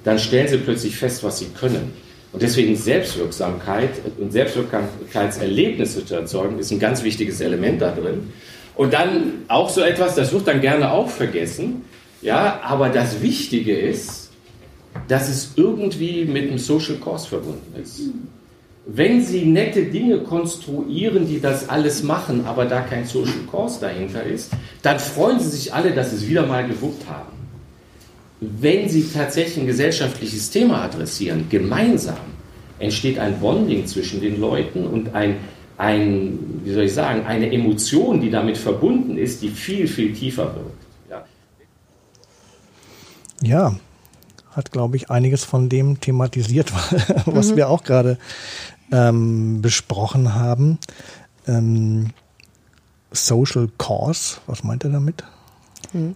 [0.03, 1.93] dann stellen sie plötzlich fest, was sie können.
[2.31, 8.31] Und deswegen Selbstwirksamkeit und Selbstwirksamkeitserlebnisse zu erzeugen, ist ein ganz wichtiges Element da drin.
[8.75, 11.81] Und dann auch so etwas, das wird dann gerne auch vergessen,
[12.21, 14.29] ja, aber das Wichtige ist,
[15.07, 18.01] dass es irgendwie mit einem Social Cause verbunden ist
[18.91, 24.23] wenn Sie nette Dinge konstruieren, die das alles machen, aber da kein Social Cause dahinter
[24.23, 27.37] ist, dann freuen Sie sich alle, dass Sie es wieder mal gewuppt haben.
[28.39, 32.17] Wenn Sie tatsächlich ein gesellschaftliches Thema adressieren, gemeinsam,
[32.79, 35.37] entsteht ein Bonding zwischen den Leuten und ein,
[35.77, 40.55] ein, wie soll ich sagen, eine Emotion, die damit verbunden ist, die viel, viel tiefer
[40.55, 40.87] wirkt.
[41.11, 41.25] Ja,
[43.41, 43.75] ja
[44.51, 46.73] hat, glaube ich, einiges von dem thematisiert,
[47.25, 47.57] was mhm.
[47.57, 48.17] wir auch gerade
[48.91, 50.79] ähm, besprochen haben.
[51.47, 52.07] Ähm,
[53.11, 55.23] Social Cause, was meint er damit?
[55.91, 56.15] Hm.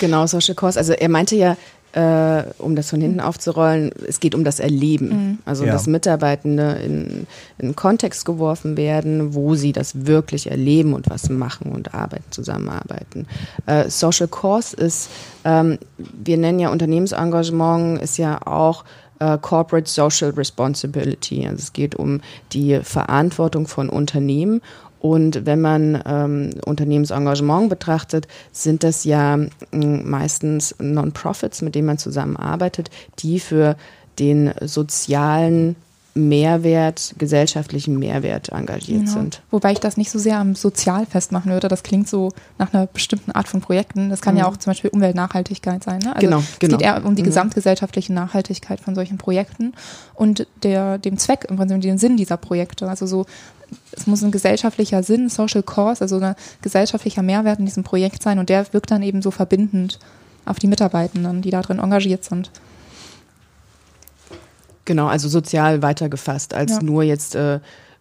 [0.00, 0.78] Genau, Social Cause.
[0.78, 1.56] Also er meinte ja,
[1.92, 5.08] äh, um das von hinten aufzurollen, es geht um das Erleben.
[5.08, 5.38] Mhm.
[5.44, 5.72] Also ja.
[5.72, 7.26] dass Mitarbeitende in,
[7.58, 12.30] in einen Kontext geworfen werden, wo sie das wirklich erleben und was machen und arbeiten,
[12.30, 13.26] zusammenarbeiten.
[13.66, 15.10] Äh, Social Cause ist,
[15.44, 18.84] ähm, wir nennen ja Unternehmensengagement, ist ja auch
[19.20, 21.46] äh, Corporate Social Responsibility.
[21.46, 22.20] Also es geht um
[22.52, 24.60] die Verantwortung von Unternehmen
[25.00, 29.50] und wenn man ähm, Unternehmensengagement betrachtet, sind das ja mh,
[30.04, 33.76] meistens Non-Profits, mit denen man zusammenarbeitet, die für
[34.18, 35.76] den sozialen
[36.14, 39.12] Mehrwert, gesellschaftlichen Mehrwert engagiert genau.
[39.12, 39.42] sind.
[39.50, 41.68] Wobei ich das nicht so sehr am Sozial festmachen würde.
[41.68, 44.10] Das klingt so nach einer bestimmten Art von Projekten.
[44.10, 44.40] Das kann mhm.
[44.40, 46.00] ja auch zum Beispiel Umweltnachhaltigkeit sein.
[46.00, 46.14] Ne?
[46.14, 46.76] Also genau, es genau.
[46.76, 47.26] geht eher um die mhm.
[47.26, 49.72] gesamtgesellschaftliche Nachhaltigkeit von solchen Projekten
[50.14, 52.88] und der, dem Zweck, im Prinzip den Sinn dieser Projekte.
[52.88, 53.26] Also so,
[53.92, 58.38] es muss ein gesellschaftlicher Sinn, Social Cause, also ein gesellschaftlicher Mehrwert in diesem Projekt sein
[58.38, 59.98] und der wirkt dann eben so verbindend
[60.44, 62.50] auf die Mitarbeitenden, die da drin engagiert sind.
[64.90, 66.82] Genau, also sozial weitergefasst, als ja.
[66.82, 67.60] nur jetzt, äh,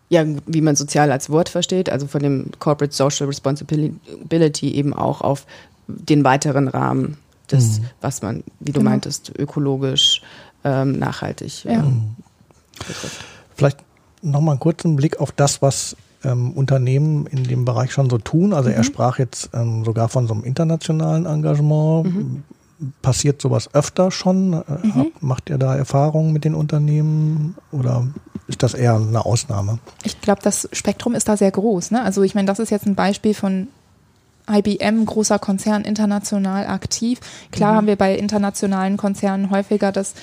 [0.10, 5.22] ja, wie man sozial als Wort versteht, also von dem Corporate Social Responsibility eben auch
[5.22, 5.46] auf
[5.86, 7.18] den weiteren Rahmen
[7.52, 7.86] des, mhm.
[8.02, 8.90] was man, wie du genau.
[8.90, 10.24] meintest, ökologisch
[10.64, 11.74] ähm, nachhaltig ja.
[11.74, 12.16] ähm,
[12.80, 13.24] betrifft.
[13.56, 13.78] Vielleicht
[14.24, 18.52] nochmal einen kurzen Blick auf das, was ähm, Unternehmen in dem Bereich schon so tun.
[18.52, 18.78] Also mhm.
[18.78, 22.16] er sprach jetzt ähm, sogar von so einem internationalen Engagement.
[22.16, 22.44] Mhm
[23.02, 24.54] passiert sowas öfter schon?
[24.54, 25.12] Äh, mhm.
[25.22, 28.08] Macht ihr da Erfahrungen mit den Unternehmen oder
[28.48, 29.80] ist das eher eine Ausnahme?
[30.04, 31.92] Ich glaube, das Spektrum ist da sehr groß.
[31.92, 32.04] Ne?
[32.04, 33.68] Also ich meine, das ist jetzt ein Beispiel von
[34.50, 37.20] IBM, großer Konzern, international aktiv.
[37.52, 37.78] Klar mhm.
[37.78, 40.16] haben wir bei internationalen Konzernen häufiger das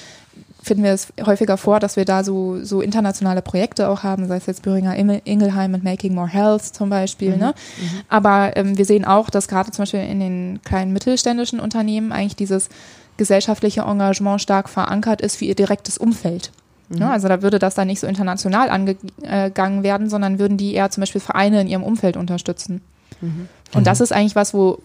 [0.67, 4.37] finden wir es häufiger vor, dass wir da so, so internationale Projekte auch haben, sei
[4.37, 7.35] es jetzt Böhringer Ingelheim und Making More Health zum Beispiel.
[7.35, 7.39] Mhm.
[7.39, 7.55] Ne?
[7.81, 8.01] Mhm.
[8.09, 12.35] Aber ähm, wir sehen auch, dass gerade zum Beispiel in den kleinen mittelständischen Unternehmen eigentlich
[12.35, 12.69] dieses
[13.17, 16.51] gesellschaftliche Engagement stark verankert ist für ihr direktes Umfeld.
[16.89, 16.99] Mhm.
[16.99, 17.11] Ne?
[17.11, 21.03] Also da würde das dann nicht so international angegangen werden, sondern würden die eher zum
[21.03, 22.83] Beispiel Vereine in ihrem Umfeld unterstützen.
[23.21, 23.49] Mhm.
[23.73, 24.79] Und das ist eigentlich was, wo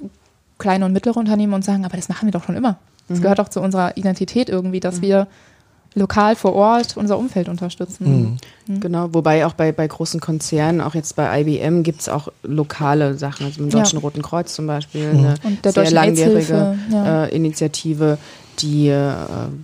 [0.60, 2.78] kleine und mittlere Unternehmen uns sagen, aber das machen wir doch schon immer.
[3.08, 3.24] Das mhm.
[3.24, 5.02] gehört doch zu unserer Identität irgendwie, dass mhm.
[5.02, 5.28] wir
[5.94, 8.40] lokal vor Ort unser Umfeld unterstützen.
[8.68, 8.80] Mhm.
[8.80, 13.18] Genau, wobei auch bei, bei großen Konzernen, auch jetzt bei IBM, gibt es auch lokale
[13.18, 14.04] Sachen, also im Deutschen ja.
[14.04, 15.20] Roten Kreuz zum Beispiel, mhm.
[15.20, 17.26] eine Und der sehr langjährige ja.
[17.26, 18.18] äh, Initiative,
[18.62, 19.14] die äh,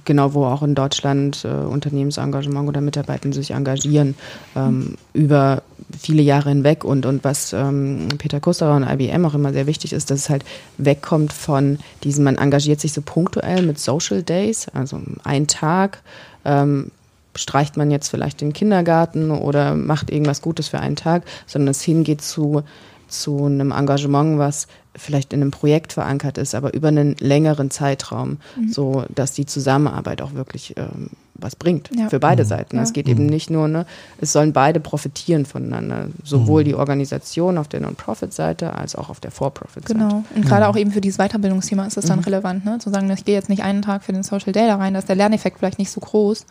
[0.05, 4.15] genau, wo auch in Deutschland äh, Unternehmensengagement oder Mitarbeiter sich engagieren
[4.55, 5.63] ähm, über
[5.97, 6.83] viele Jahre hinweg.
[6.83, 10.29] Und, und was ähm, Peter Kusterer und IBM auch immer sehr wichtig ist, dass es
[10.29, 10.43] halt
[10.77, 16.01] wegkommt von diesem, man engagiert sich so punktuell mit Social Days, also ein Tag,
[16.45, 16.91] ähm,
[17.35, 21.81] streicht man jetzt vielleicht den Kindergarten oder macht irgendwas Gutes für einen Tag, sondern es
[21.81, 22.63] hingeht zu,
[23.07, 24.67] zu einem Engagement, was
[24.97, 28.69] vielleicht in einem Projekt verankert ist, aber über einen längeren Zeitraum, mhm.
[28.69, 32.09] so dass die Zusammenarbeit auch wirklich ähm, was bringt ja.
[32.09, 32.47] für beide mhm.
[32.47, 32.75] Seiten.
[32.77, 32.83] Ja.
[32.83, 33.11] Es geht mhm.
[33.11, 33.85] eben nicht nur, ne,
[34.19, 36.65] es sollen beide profitieren voneinander, sowohl mhm.
[36.65, 39.93] die Organisation auf der Non-Profit-Seite als auch auf der For-Profit-Seite.
[39.93, 40.23] Genau.
[40.35, 40.71] Und gerade mhm.
[40.71, 42.25] auch eben für dieses Weiterbildungsthema ist das dann mhm.
[42.25, 42.79] relevant, ne?
[42.79, 44.99] zu sagen, ich gehe jetzt nicht einen Tag für den Social Day da rein, da
[44.99, 46.45] ist der Lerneffekt vielleicht nicht so groß,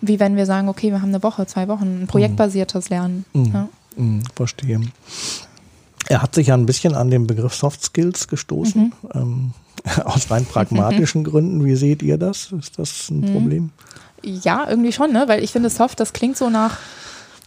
[0.00, 3.24] wie wenn wir sagen, okay, wir haben eine Woche, zwei Wochen, ein projektbasiertes Lernen.
[3.34, 3.68] Ja.
[4.34, 4.80] verstehe.
[6.08, 9.52] Er hat sich ja ein bisschen an den Begriff Soft Skills gestoßen, ähm,
[10.04, 11.64] aus rein pragmatischen Gründen.
[11.64, 12.52] Wie seht ihr das?
[12.52, 13.70] Ist das ein Problem?
[14.22, 15.24] Ja, irgendwie schon, ne?
[15.26, 16.78] Weil ich finde, soft, das klingt so nach,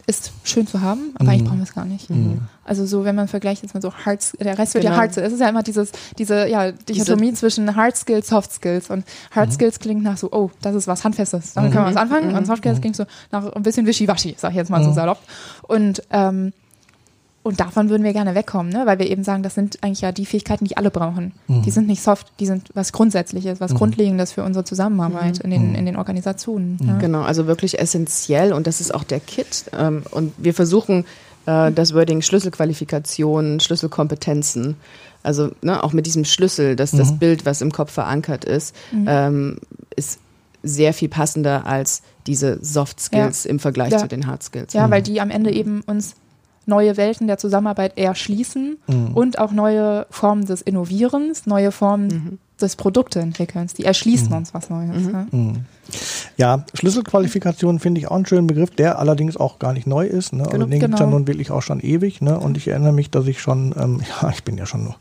[0.06, 1.30] ist schön zu haben, aber mhm.
[1.30, 2.08] eigentlich brauchen wir es gar nicht.
[2.08, 2.40] Mhm.
[2.64, 4.94] Also so, wenn man vergleicht jetzt mal so Hard, der Rest wird genau.
[4.94, 8.52] ja Hard, es ist ja immer dieses, diese ja, Dichotomie diese zwischen Hard Skills, Soft
[8.52, 9.52] Skills und Hard mhm.
[9.52, 12.46] Skills klingt nach so, oh, das ist was Handfestes, damit können wir was anfangen und
[12.46, 12.80] Soft Skills mhm.
[12.80, 14.94] klingt so nach ein bisschen Wischiwaschi, sag ich jetzt mal so mhm.
[14.94, 15.18] salopp.
[15.62, 16.52] Und ähm,
[17.42, 18.82] und davon würden wir gerne wegkommen, ne?
[18.84, 21.32] weil wir eben sagen, das sind eigentlich ja die Fähigkeiten, die alle brauchen.
[21.48, 21.62] Mhm.
[21.62, 23.78] Die sind nicht soft, die sind was Grundsätzliches, was mhm.
[23.78, 25.44] Grundlegendes für unsere Zusammenarbeit mhm.
[25.44, 25.74] in, den, mhm.
[25.76, 26.78] in den Organisationen.
[26.82, 26.98] Ja.
[26.98, 29.70] Genau, also wirklich essentiell und das ist auch der Kit.
[29.72, 31.06] Ähm, und wir versuchen
[31.46, 34.76] äh, das Wording Schlüsselqualifikationen, Schlüsselkompetenzen,
[35.22, 37.18] also ne, auch mit diesem Schlüssel, dass das mhm.
[37.18, 39.06] Bild, was im Kopf verankert ist, mhm.
[39.08, 39.56] ähm,
[39.96, 40.18] ist
[40.62, 43.50] sehr viel passender als diese Soft Skills ja.
[43.50, 43.98] im Vergleich ja.
[43.98, 44.74] zu den Hard Skills.
[44.74, 46.16] Ja, weil die am Ende eben uns
[46.66, 49.12] neue Welten der Zusammenarbeit erschließen mhm.
[49.14, 52.38] und auch neue Formen des Innovierens, neue Formen mhm.
[52.60, 53.74] des Produkteentwickelns.
[53.74, 54.36] Die erschließen mhm.
[54.36, 55.04] uns was Neues.
[55.04, 55.12] Mhm.
[55.12, 55.26] Ja.
[55.30, 55.56] Mhm.
[56.36, 60.32] ja, Schlüsselqualifikation finde ich auch einen schönen Begriff, der allerdings auch gar nicht neu ist.
[60.32, 60.44] Ne?
[60.44, 61.18] Also genau, den gibt es ja genau.
[61.18, 62.20] nun wirklich auch schon ewig.
[62.20, 62.38] Ne?
[62.38, 64.94] Und ich erinnere mich, dass ich schon, ähm, ja, ich bin ja schon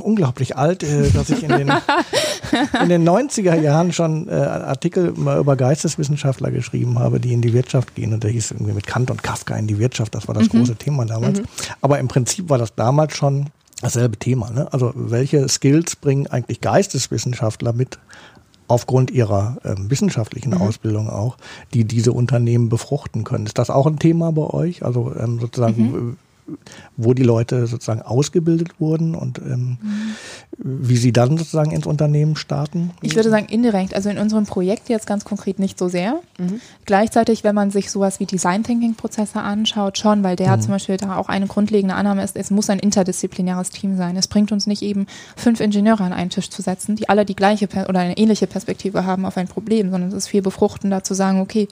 [0.00, 1.68] unglaublich alt, äh, dass ich in den,
[2.82, 7.52] in den 90er Jahren schon äh, Artikel mal über Geisteswissenschaftler geschrieben habe, die in die
[7.52, 8.12] Wirtschaft gehen.
[8.12, 10.14] Und der hieß irgendwie mit Kant und Kafka in die Wirtschaft.
[10.14, 10.58] Das war das mhm.
[10.58, 11.40] große Thema damals.
[11.40, 11.46] Mhm.
[11.80, 14.50] Aber im Prinzip war das damals schon dasselbe Thema.
[14.50, 14.72] Ne?
[14.72, 17.98] Also welche Skills bringen eigentlich Geisteswissenschaftler mit
[18.66, 20.62] aufgrund ihrer äh, wissenschaftlichen mhm.
[20.62, 21.36] Ausbildung auch,
[21.74, 23.46] die diese Unternehmen befruchten können.
[23.46, 24.84] Ist das auch ein Thema bei euch?
[24.84, 26.16] Also ähm, sozusagen, mhm
[26.96, 30.14] wo die Leute sozusagen ausgebildet wurden und ähm, mhm.
[30.58, 32.90] wie sie dann sozusagen ins Unternehmen starten?
[33.00, 36.20] Ich würde sagen indirekt, also in unserem Projekt jetzt ganz konkret nicht so sehr.
[36.38, 36.60] Mhm.
[36.84, 40.60] Gleichzeitig, wenn man sich sowas wie Design Thinking Prozesse anschaut, schon, weil der mhm.
[40.60, 44.16] zum Beispiel da auch eine grundlegende Annahme ist, es muss ein interdisziplinäres Team sein.
[44.16, 47.36] Es bringt uns nicht eben fünf Ingenieure an einen Tisch zu setzen, die alle die
[47.36, 51.14] gleiche oder eine ähnliche Perspektive haben auf ein Problem, sondern es ist viel befruchtender zu
[51.14, 51.68] sagen, okay,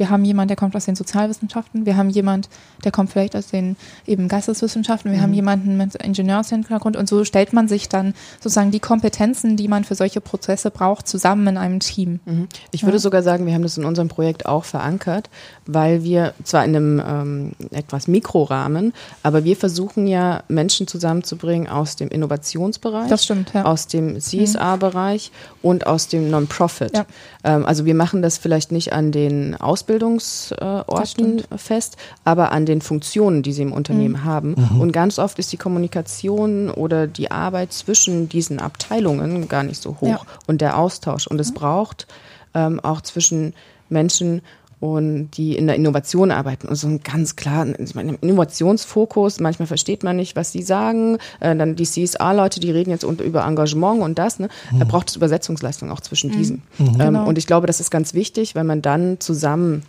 [0.00, 2.48] wir haben jemanden, der kommt aus den Sozialwissenschaften, wir haben jemanden,
[2.84, 3.76] der kommt vielleicht aus den
[4.10, 5.22] eben Geisteswissenschaften, wir mhm.
[5.22, 9.84] haben jemanden mit Ingenieurshintergrund und so stellt man sich dann sozusagen die Kompetenzen, die man
[9.84, 12.20] für solche Prozesse braucht, zusammen in einem Team.
[12.24, 12.48] Mhm.
[12.72, 13.00] Ich würde ja.
[13.00, 15.30] sogar sagen, wir haben das in unserem Projekt auch verankert,
[15.66, 18.92] weil wir zwar in einem ähm, etwas Mikrorahmen,
[19.22, 23.64] aber wir versuchen ja Menschen zusammenzubringen aus dem Innovationsbereich, stimmt, ja.
[23.64, 25.68] aus dem CSA-Bereich mhm.
[25.68, 26.96] und aus dem Non-Profit.
[26.96, 27.06] Ja.
[27.44, 33.42] Ähm, also wir machen das vielleicht nicht an den Ausbildungsorten fest, aber an den Funktionen,
[33.42, 34.24] die sie im Unternehmen mhm.
[34.24, 34.54] haben.
[34.56, 34.80] Mhm.
[34.80, 39.96] Und ganz oft ist die Kommunikation oder die Arbeit zwischen diesen Abteilungen gar nicht so
[40.00, 40.20] hoch ja.
[40.46, 41.26] und der Austausch.
[41.26, 41.54] Und es mhm.
[41.54, 42.06] braucht
[42.54, 43.54] ähm, auch zwischen
[43.88, 44.42] Menschen
[44.80, 46.66] und die in der Innovation arbeiten.
[46.66, 51.18] Und so ein ganz klar, ich meine, Innovationsfokus, manchmal versteht man nicht, was sie sagen.
[51.38, 54.38] Äh, dann die CSA-Leute, die reden jetzt über Engagement und das.
[54.38, 54.48] Ne?
[54.72, 54.78] Mhm.
[54.78, 56.36] Da braucht es Übersetzungsleistung auch zwischen mhm.
[56.36, 56.62] diesen.
[56.78, 56.86] Mhm.
[56.86, 57.28] Ähm, genau.
[57.28, 59.82] Und ich glaube, das ist ganz wichtig, weil man dann zusammen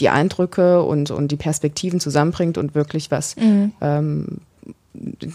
[0.00, 3.72] die Eindrücke und, und die Perspektiven zusammenbringt und wirklich was mhm.
[3.80, 4.26] ähm,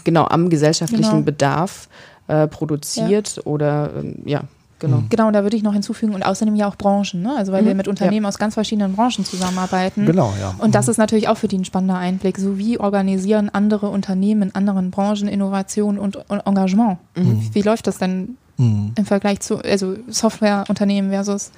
[0.04, 1.22] genau am gesellschaftlichen genau.
[1.22, 1.88] Bedarf
[2.28, 3.42] äh, produziert ja.
[3.44, 4.44] oder ähm, ja
[4.80, 4.98] Genau.
[4.98, 5.08] Mhm.
[5.08, 7.34] Genau, und da würde ich noch hinzufügen und außerdem ja auch Branchen, ne?
[7.36, 7.68] also weil mhm.
[7.68, 8.28] wir mit Unternehmen ja.
[8.28, 10.04] aus ganz verschiedenen Branchen zusammenarbeiten.
[10.04, 10.54] Genau, ja.
[10.58, 10.90] Und das mhm.
[10.90, 12.38] ist natürlich auch für die ein spannender Einblick.
[12.38, 16.98] So wie organisieren andere Unternehmen in anderen Branchen Innovation und, und Engagement?
[17.16, 17.40] Mhm.
[17.40, 18.92] Wie, wie, läuft das denn mhm.
[18.96, 21.52] im Vergleich zu also Softwareunternehmen versus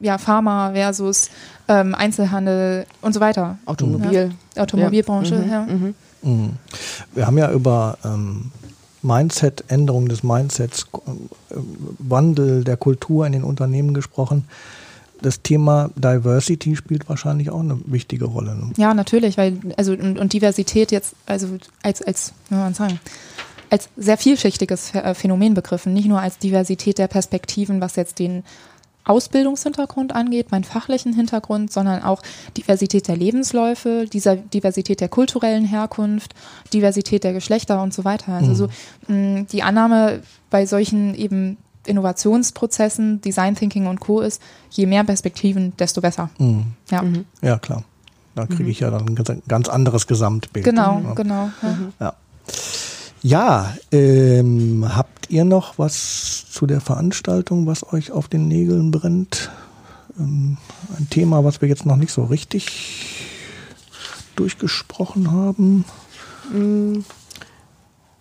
[0.00, 1.30] ja, Pharma versus
[1.68, 3.58] ähm, Einzelhandel und so weiter.
[3.66, 4.32] Automobil.
[4.54, 4.62] Ja.
[4.62, 5.66] Automobilbranche, ja.
[5.66, 5.94] Mhm.
[7.14, 8.50] Wir haben ja über ähm,
[9.02, 11.54] Mindset, Änderung des Mindsets, äh,
[11.98, 14.44] Wandel der Kultur in den Unternehmen gesprochen.
[15.20, 18.54] Das Thema Diversity spielt wahrscheinlich auch eine wichtige Rolle.
[18.54, 18.72] Ne?
[18.76, 21.48] Ja, natürlich, weil, also, und, und Diversität jetzt, also
[21.82, 23.00] als, als, wie soll man sagen,
[23.70, 28.44] als sehr vielschichtiges äh, Phänomen begriffen, nicht nur als Diversität der Perspektiven, was jetzt den
[29.08, 32.22] Ausbildungshintergrund angeht, meinen fachlichen Hintergrund, sondern auch
[32.56, 36.34] Diversität der Lebensläufe, dieser Diversität der kulturellen Herkunft,
[36.72, 38.32] Diversität der Geschlechter und so weiter.
[38.32, 38.54] Also mhm.
[38.54, 38.68] so
[39.12, 41.56] mh, die Annahme bei solchen eben
[41.86, 44.20] Innovationsprozessen, Design Thinking und Co.
[44.20, 46.30] ist, je mehr Perspektiven, desto besser.
[46.38, 46.74] Mhm.
[46.90, 47.02] Ja.
[47.02, 47.24] Mhm.
[47.40, 47.84] ja, klar.
[48.34, 48.70] Da kriege mhm.
[48.70, 50.64] ich ja dann ein ganz anderes Gesamtbild.
[50.64, 51.14] Genau, ja.
[51.14, 51.50] genau.
[51.98, 52.14] Ja.
[53.22, 53.74] Ja.
[53.92, 59.50] Ähm, habt ihr noch was zu der Veranstaltung, was euch auf den Nägeln brennt?
[60.18, 60.56] Ähm,
[60.98, 63.26] ein Thema, was wir jetzt noch nicht so richtig
[64.36, 65.84] durchgesprochen haben?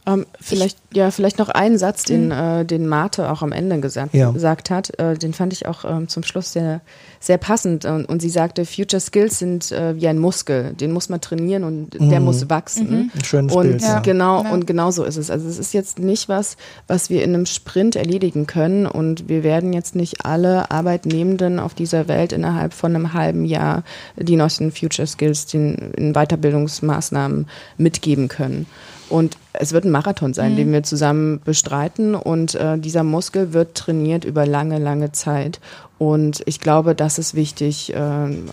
[0.08, 2.32] Ähm, vielleicht, ja, vielleicht noch einen Satz, den, mhm.
[2.32, 4.32] äh, den Marte auch am Ende gesagt, ja.
[4.32, 4.98] gesagt hat.
[5.00, 6.80] Äh, den fand ich auch ähm, zum Schluss sehr,
[7.20, 7.84] sehr passend.
[7.84, 10.74] Und, und sie sagte, Future Skills sind äh, wie ein Muskel.
[10.74, 12.10] Den muss man trainieren und mhm.
[12.10, 12.90] der muss wachsen.
[12.90, 13.12] Mhm.
[13.14, 14.00] Ein schönes und Bild, ja.
[14.00, 14.50] genau, ja.
[14.50, 15.30] und genau so ist es.
[15.30, 16.56] Also es ist jetzt nicht was,
[16.88, 18.86] was wir in einem Sprint erledigen können.
[18.86, 23.84] Und wir werden jetzt nicht alle Arbeitnehmenden auf dieser Welt innerhalb von einem halben Jahr
[24.16, 27.48] die neuesten Future Skills den, in Weiterbildungsmaßnahmen
[27.78, 28.68] mitgeben können.
[29.10, 30.58] Und es wird ein Marathon sein, mhm.
[30.58, 32.16] den wir zusammen bestreiten.
[32.16, 35.60] Und äh, dieser Muskel wird trainiert über lange, lange Zeit.
[35.98, 38.00] Und ich glaube, das ist wichtig, äh,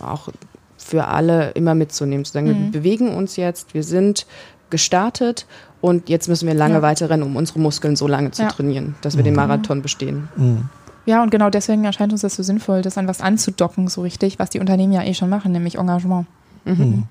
[0.00, 0.28] auch
[0.76, 2.24] für alle immer mitzunehmen.
[2.24, 2.72] Zu sagen, mhm.
[2.72, 4.26] wir bewegen uns jetzt, wir sind
[4.70, 5.46] gestartet
[5.80, 6.82] und jetzt müssen wir lange ja.
[6.82, 8.48] weiterrennen, um unsere Muskeln so lange zu ja.
[8.48, 9.26] trainieren, dass wir mhm.
[9.26, 10.28] den Marathon bestehen.
[10.36, 10.68] Mhm.
[11.07, 14.38] Ja, und genau deswegen erscheint uns das so sinnvoll, das an was anzudocken, so richtig,
[14.38, 16.26] was die Unternehmen ja eh schon machen, nämlich Engagement.
[16.64, 17.05] Mhm.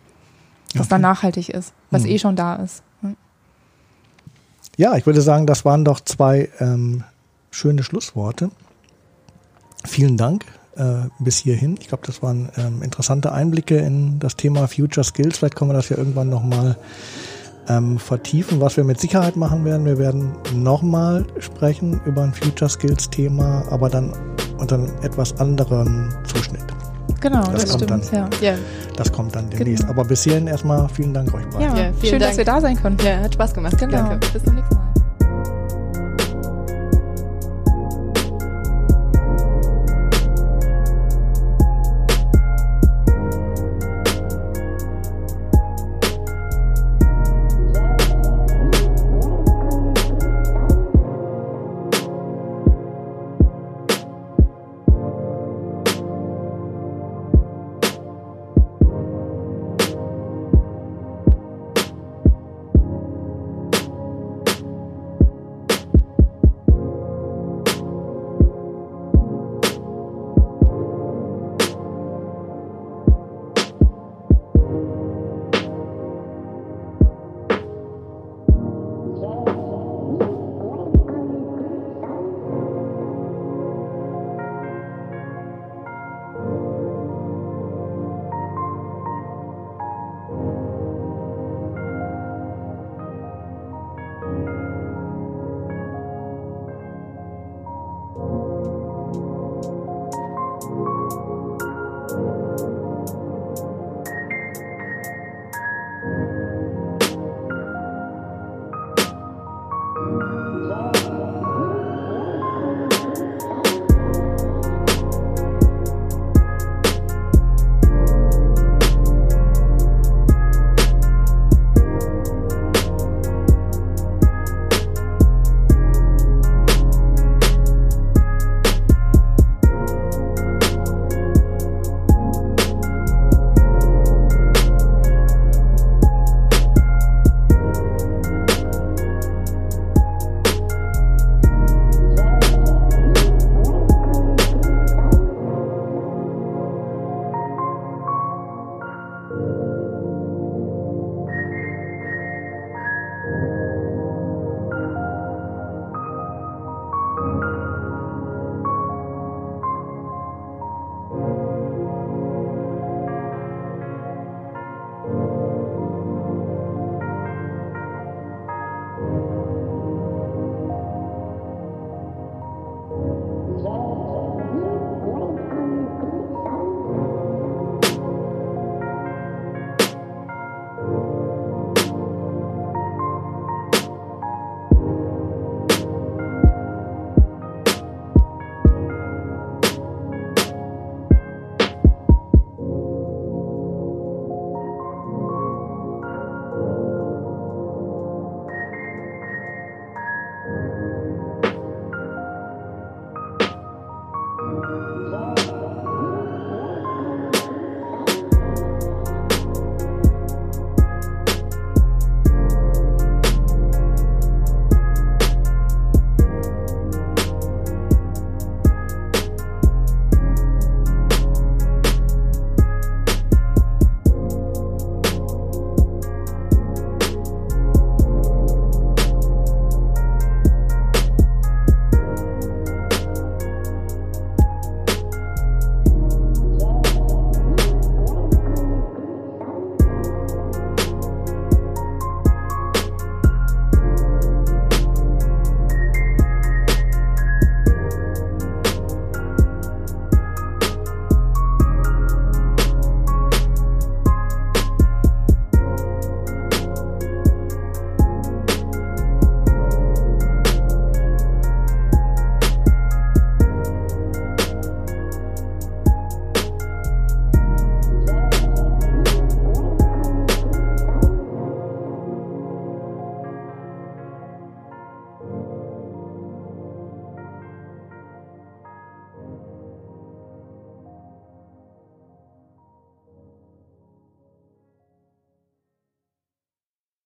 [0.73, 0.89] Was okay.
[0.89, 2.09] dann nachhaltig ist, was mhm.
[2.09, 2.81] eh schon da ist.
[4.77, 7.03] Ja, ich würde sagen, das waren doch zwei ähm,
[7.51, 8.49] schöne Schlussworte.
[9.85, 10.45] Vielen Dank
[10.75, 11.77] äh, bis hierhin.
[11.79, 15.37] Ich glaube, das waren ähm, interessante Einblicke in das Thema Future Skills.
[15.37, 16.77] Vielleicht können wir das ja irgendwann nochmal
[17.69, 19.85] ähm, vertiefen, was wir mit Sicherheit machen werden.
[19.85, 24.13] Wir werden nochmal sprechen über ein Future Skills Thema, aber dann
[24.57, 26.72] unter einem etwas anderen Zuschnitt.
[27.23, 28.55] Genau, das, das kommt stimmt, dann, ja.
[28.97, 29.83] Das kommt dann demnächst.
[29.83, 29.93] Genau.
[29.93, 31.61] Aber bis hierhin erstmal vielen Dank euch beiden.
[31.61, 32.31] Ja, ja schön, Dank.
[32.31, 33.05] dass wir da sein konnten.
[33.05, 33.77] Ja, hat Spaß gemacht.
[33.77, 34.09] Genau.
[34.09, 34.27] Danke.
[34.33, 34.82] Bis zum nächsten Mal.